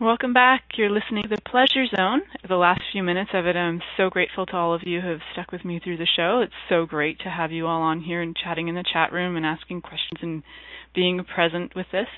[0.00, 0.64] Welcome back.
[0.76, 2.22] You're listening to The Pleasure Zone.
[2.48, 5.20] The last few minutes of it, I'm so grateful to all of you who have
[5.32, 6.40] stuck with me through the show.
[6.40, 9.36] It's so great to have you all on here and chatting in the chat room
[9.36, 10.42] and asking questions and
[10.96, 12.08] being present with this.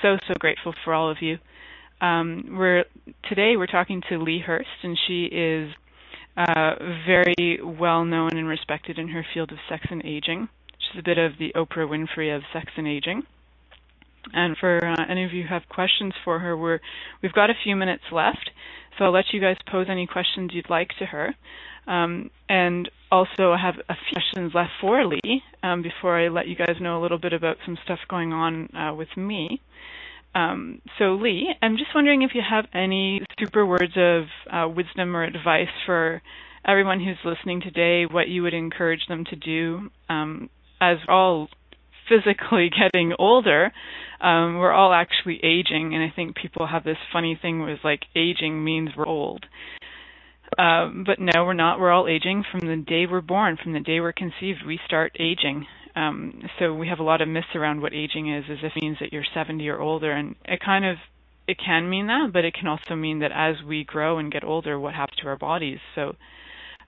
[0.00, 1.38] So, so grateful for all of you.
[2.00, 2.84] Um, we're
[3.28, 5.72] Today we're talking to Leigh Hurst, and she is
[6.36, 6.74] uh,
[7.04, 10.48] very well known and respected in her field of sex and aging.
[10.78, 13.24] She's a bit of the Oprah Winfrey of sex and aging.
[14.32, 16.80] And for uh, any of you who have questions for her, we're,
[17.22, 18.50] we've got a few minutes left,
[18.98, 21.34] so I'll let you guys pose any questions you'd like to her.
[21.86, 26.46] Um, and also, I have a few questions left for Leigh um, before I let
[26.46, 29.60] you guys know a little bit about some stuff going on uh, with me.
[30.34, 35.14] Um, so, Leigh, I'm just wondering if you have any super words of uh, wisdom
[35.16, 36.22] or advice for
[36.66, 40.48] everyone who's listening today, what you would encourage them to do um,
[40.80, 41.48] as all
[42.08, 43.72] physically getting older,
[44.20, 48.02] um, we're all actually aging, and I think people have this funny thing with like
[48.14, 49.46] aging means we're old.
[50.58, 51.80] Um, but no, we're not.
[51.80, 54.60] We're all aging from the day we're born, from the day we're conceived.
[54.66, 55.66] We start aging.
[55.96, 58.82] Um, so we have a lot of myths around what aging is, as if it
[58.82, 60.96] means that you're 70 or older, and it kind of
[61.48, 64.44] it can mean that, but it can also mean that as we grow and get
[64.44, 65.78] older, what happens to our bodies.
[65.94, 66.14] So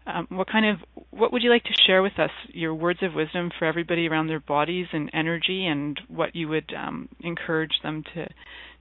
[0.06, 0.76] um, what kind of
[1.10, 2.30] what would you like to share with us?
[2.48, 6.72] Your words of wisdom for everybody around their bodies and energy, and what you would
[6.76, 8.26] um, encourage them to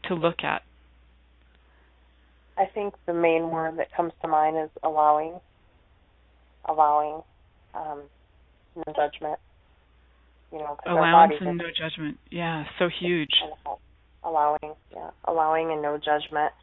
[0.09, 0.63] to look at.
[2.57, 5.39] I think the main word that comes to mind is allowing.
[6.65, 7.21] Allowing,
[7.73, 8.03] um,
[8.75, 9.39] no judgment.
[10.51, 12.17] You know, allowance and no judgment.
[12.31, 13.31] Yeah, so huge.
[14.23, 16.53] Allowing, yeah, allowing and no judgment.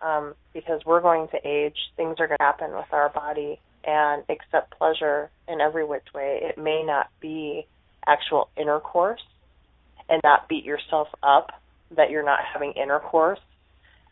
[0.00, 4.24] Um, because we're going to age, things are going to happen with our body and
[4.28, 6.40] accept pleasure in every which way.
[6.42, 7.66] It may not be
[8.06, 9.22] actual intercourse
[10.08, 11.50] and not beat yourself up
[11.96, 13.40] that you're not having intercourse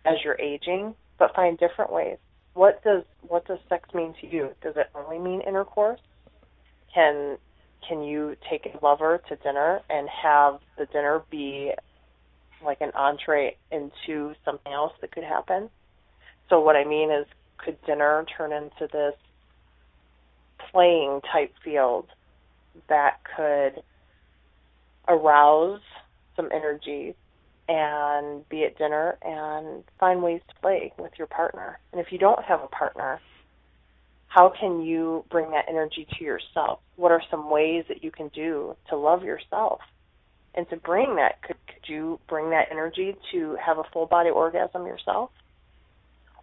[0.04, 2.18] as you're aging, but find different ways.
[2.54, 4.50] What does what does sex mean to you?
[4.62, 6.00] Does it only mean intercourse?
[6.94, 7.36] Can
[7.88, 11.72] can you take a lover to dinner and have the dinner be
[12.64, 15.68] like an entree into something else that could happen?
[16.48, 17.26] So what I mean is
[17.58, 19.14] could dinner turn into this
[20.72, 22.06] playing type field
[22.88, 23.82] that could
[25.08, 25.80] arouse
[26.36, 27.14] some energy
[27.68, 31.78] and be at dinner and find ways to play with your partner.
[31.92, 33.20] And if you don't have a partner,
[34.28, 36.80] how can you bring that energy to yourself?
[36.96, 39.80] What are some ways that you can do to love yourself?
[40.56, 44.30] And to bring that, could, could you bring that energy to have a full body
[44.30, 45.30] orgasm yourself?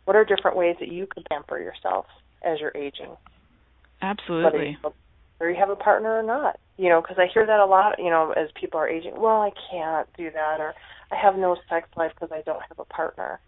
[0.05, 2.05] What are different ways that you could pamper yourself
[2.41, 3.15] as you're aging?
[4.01, 4.77] Absolutely.
[5.37, 6.59] Whether you have a partner or not.
[6.77, 9.13] You know, because I hear that a lot, you know, as people are aging.
[9.15, 10.73] Well, I can't do that, or
[11.11, 13.39] I have no sex life because I don't have a partner.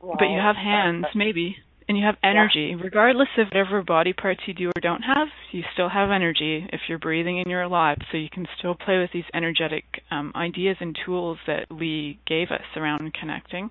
[0.00, 1.56] Well, but you have hands, maybe,
[1.88, 2.74] and you have energy.
[2.76, 2.82] Yeah.
[2.82, 6.80] Regardless of whatever body parts you do or don't have, you still have energy if
[6.88, 7.98] you're breathing and you're alive.
[8.10, 12.50] So you can still play with these energetic um, ideas and tools that Leigh gave
[12.50, 13.70] us around connecting,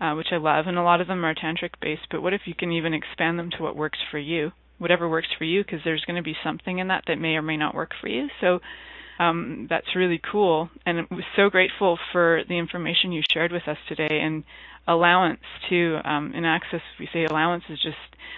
[0.00, 0.66] uh, which I love.
[0.66, 2.06] And a lot of them are tantric based.
[2.10, 4.52] But what if you can even expand them to what works for you?
[4.78, 7.42] Whatever works for you, because there's going to be something in that that may or
[7.42, 8.28] may not work for you.
[8.40, 8.60] So
[9.18, 10.70] um, that's really cool.
[10.86, 14.44] And I was so grateful for the information you shared with us today and
[14.86, 15.98] allowance too.
[16.04, 17.96] Um, in Access, we say allowance is just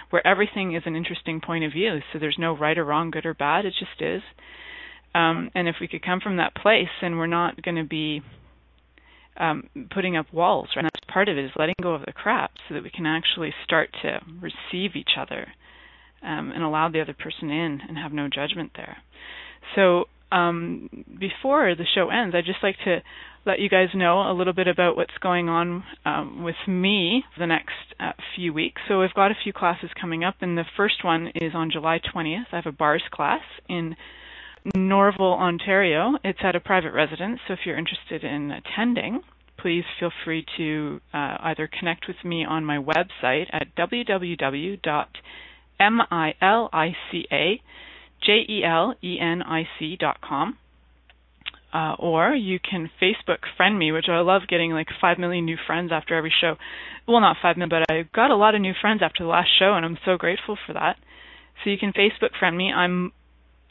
[0.09, 1.99] where everything is an interesting point of view.
[2.11, 3.65] So there's no right or wrong, good or bad.
[3.65, 4.21] It just is.
[5.13, 8.21] Um, and if we could come from that place, and we're not going to be
[9.37, 10.83] um, putting up walls, right?
[10.83, 13.05] And that's part of it is letting go of the crap, so that we can
[13.05, 15.47] actually start to receive each other
[16.23, 18.97] um, and allow the other person in and have no judgment there.
[19.75, 23.01] So um, before the show ends, I'd just like to
[23.45, 27.47] let you guys know a little bit about what's going on um, with me the
[27.47, 28.81] next uh, few weeks.
[28.87, 31.99] So we've got a few classes coming up, and the first one is on July
[32.13, 32.45] 20th.
[32.51, 33.95] I have a bars class in
[34.75, 36.13] Norval, Ontario.
[36.23, 39.21] It's at a private residence, so if you're interested in attending,
[39.57, 43.75] please feel free to uh, either connect with me on my website at
[45.81, 47.59] www.milica
[48.23, 50.57] J-E-L-E-N-I-C dot com.
[51.73, 55.57] Uh, or you can Facebook friend me, which I love getting like five million new
[55.65, 56.55] friends after every show.
[57.07, 59.49] Well, not five million, but I got a lot of new friends after the last
[59.57, 60.97] show, and I'm so grateful for that.
[61.63, 62.73] So you can Facebook friend me.
[62.73, 63.13] I'm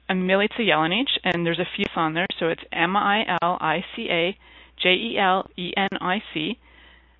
[0.09, 2.27] I'm Milica Jelenic, and there's a few on there.
[2.39, 4.37] So it's M I L I C A
[4.83, 6.59] J E L E N I C,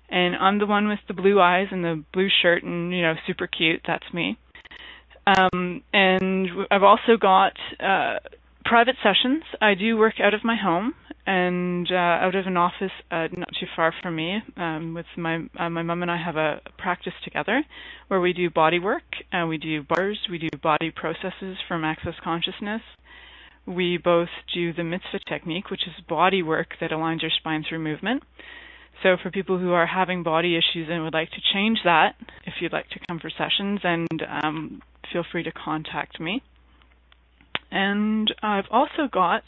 [0.09, 3.13] and I'm the one with the blue eyes and the blue shirt, and you know,
[3.27, 3.81] super cute.
[3.85, 4.37] That's me.
[5.27, 8.19] Um, and I've also got uh,
[8.65, 9.43] private sessions.
[9.61, 10.93] I do work out of my home
[11.27, 14.41] and uh, out of an office uh, not too far from me.
[14.57, 17.63] Um, with my uh, my mom and I have a practice together
[18.07, 19.03] where we do body work.
[19.31, 20.19] Uh, we do bars.
[20.29, 22.81] We do body processes from Access Consciousness.
[23.67, 27.79] We both do the mitzvah technique, which is body work that aligns your spine through
[27.79, 28.23] movement.
[29.03, 32.15] So for people who are having body issues and would like to change that,
[32.45, 34.07] if you'd like to come for sessions and
[34.43, 34.81] um,
[35.11, 36.41] feel free to contact me.
[37.71, 39.43] And I've also got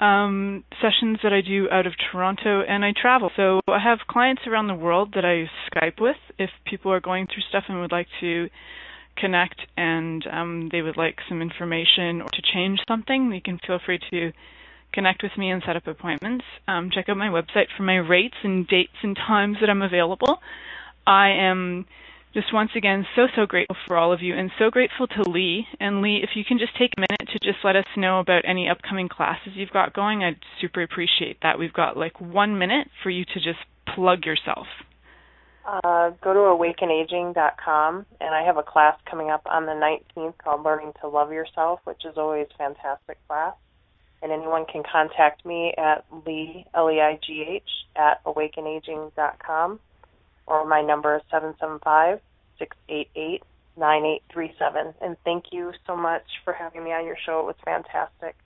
[0.00, 3.30] um, sessions that I do out of Toronto and I travel.
[3.36, 7.26] So I have clients around the world that I Skype with if people are going
[7.26, 8.48] through stuff and would like to
[9.16, 13.78] connect and um, they would like some information or to change something, you can feel
[13.84, 14.32] free to
[14.92, 16.44] connect with me and set up appointments.
[16.68, 20.38] Um, check out my website for my rates and dates and times that I'm available.
[21.06, 21.86] I am
[22.34, 25.66] just once again so so grateful for all of you and so grateful to Leigh.
[25.80, 28.42] And Leigh if you can just take a minute to just let us know about
[28.44, 31.58] any upcoming classes you've got going I'd super appreciate that.
[31.58, 33.60] We've got like 1 minute for you to just
[33.94, 34.66] plug yourself.
[35.64, 39.72] Uh, go to awakenaging.com and I have a class coming up on the
[40.16, 43.54] 19th called Learning to Love Yourself which is always fantastic class.
[44.22, 49.78] And anyone can contact me at Leigh L-E-I-G-H at awakenaging.com
[50.46, 52.20] or my number is 775
[52.58, 53.42] 688
[53.76, 54.94] 9837.
[55.00, 57.40] And thank you so much for having me on your show.
[57.40, 58.36] It was fantastic.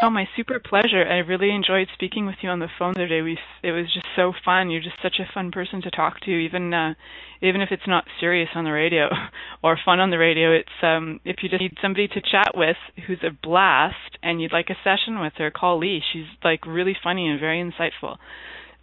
[0.00, 1.04] Oh, my super pleasure.
[1.04, 3.20] I really enjoyed speaking with you on the phone the other day.
[3.20, 4.70] We it was just so fun.
[4.70, 6.94] You're just such a fun person to talk to, even uh,
[7.42, 9.10] even if it's not serious on the radio
[9.62, 10.50] or fun on the radio.
[10.52, 14.52] It's um, if you just need somebody to chat with who's a blast and you'd
[14.52, 16.02] like a session with her, call Leigh.
[16.12, 18.16] She's like really funny and very insightful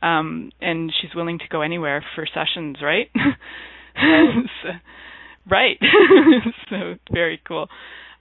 [0.01, 3.09] um, and she's willing to go anywhere for sessions, right?
[3.15, 3.35] Right.
[4.63, 4.69] so,
[5.49, 5.77] right.
[6.69, 7.67] so very cool.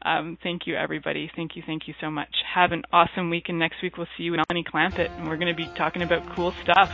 [0.02, 1.30] Um, thank you, everybody.
[1.34, 2.28] Thank you, thank you so much.
[2.54, 5.36] Have an awesome week, and next week we'll see you in Melanie Clampett, and we're
[5.36, 6.90] going to be talking about cool stuff.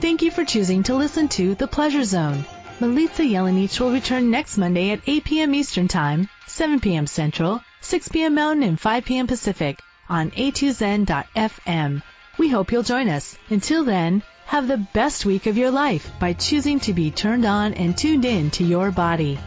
[0.00, 2.44] Thank you for choosing to listen to The Pleasure Zone.
[2.78, 5.54] Milica Jelenic will return next Monday at 8 p.m.
[5.54, 7.06] Eastern Time, 7 p.m.
[7.06, 8.34] Central, 6 p.m.
[8.34, 9.26] Mountain, and 5 p.m.
[9.26, 12.02] Pacific on a2zen.fm.
[12.40, 13.36] We hope you'll join us.
[13.50, 17.74] Until then, have the best week of your life by choosing to be turned on
[17.74, 19.38] and tuned in to your body.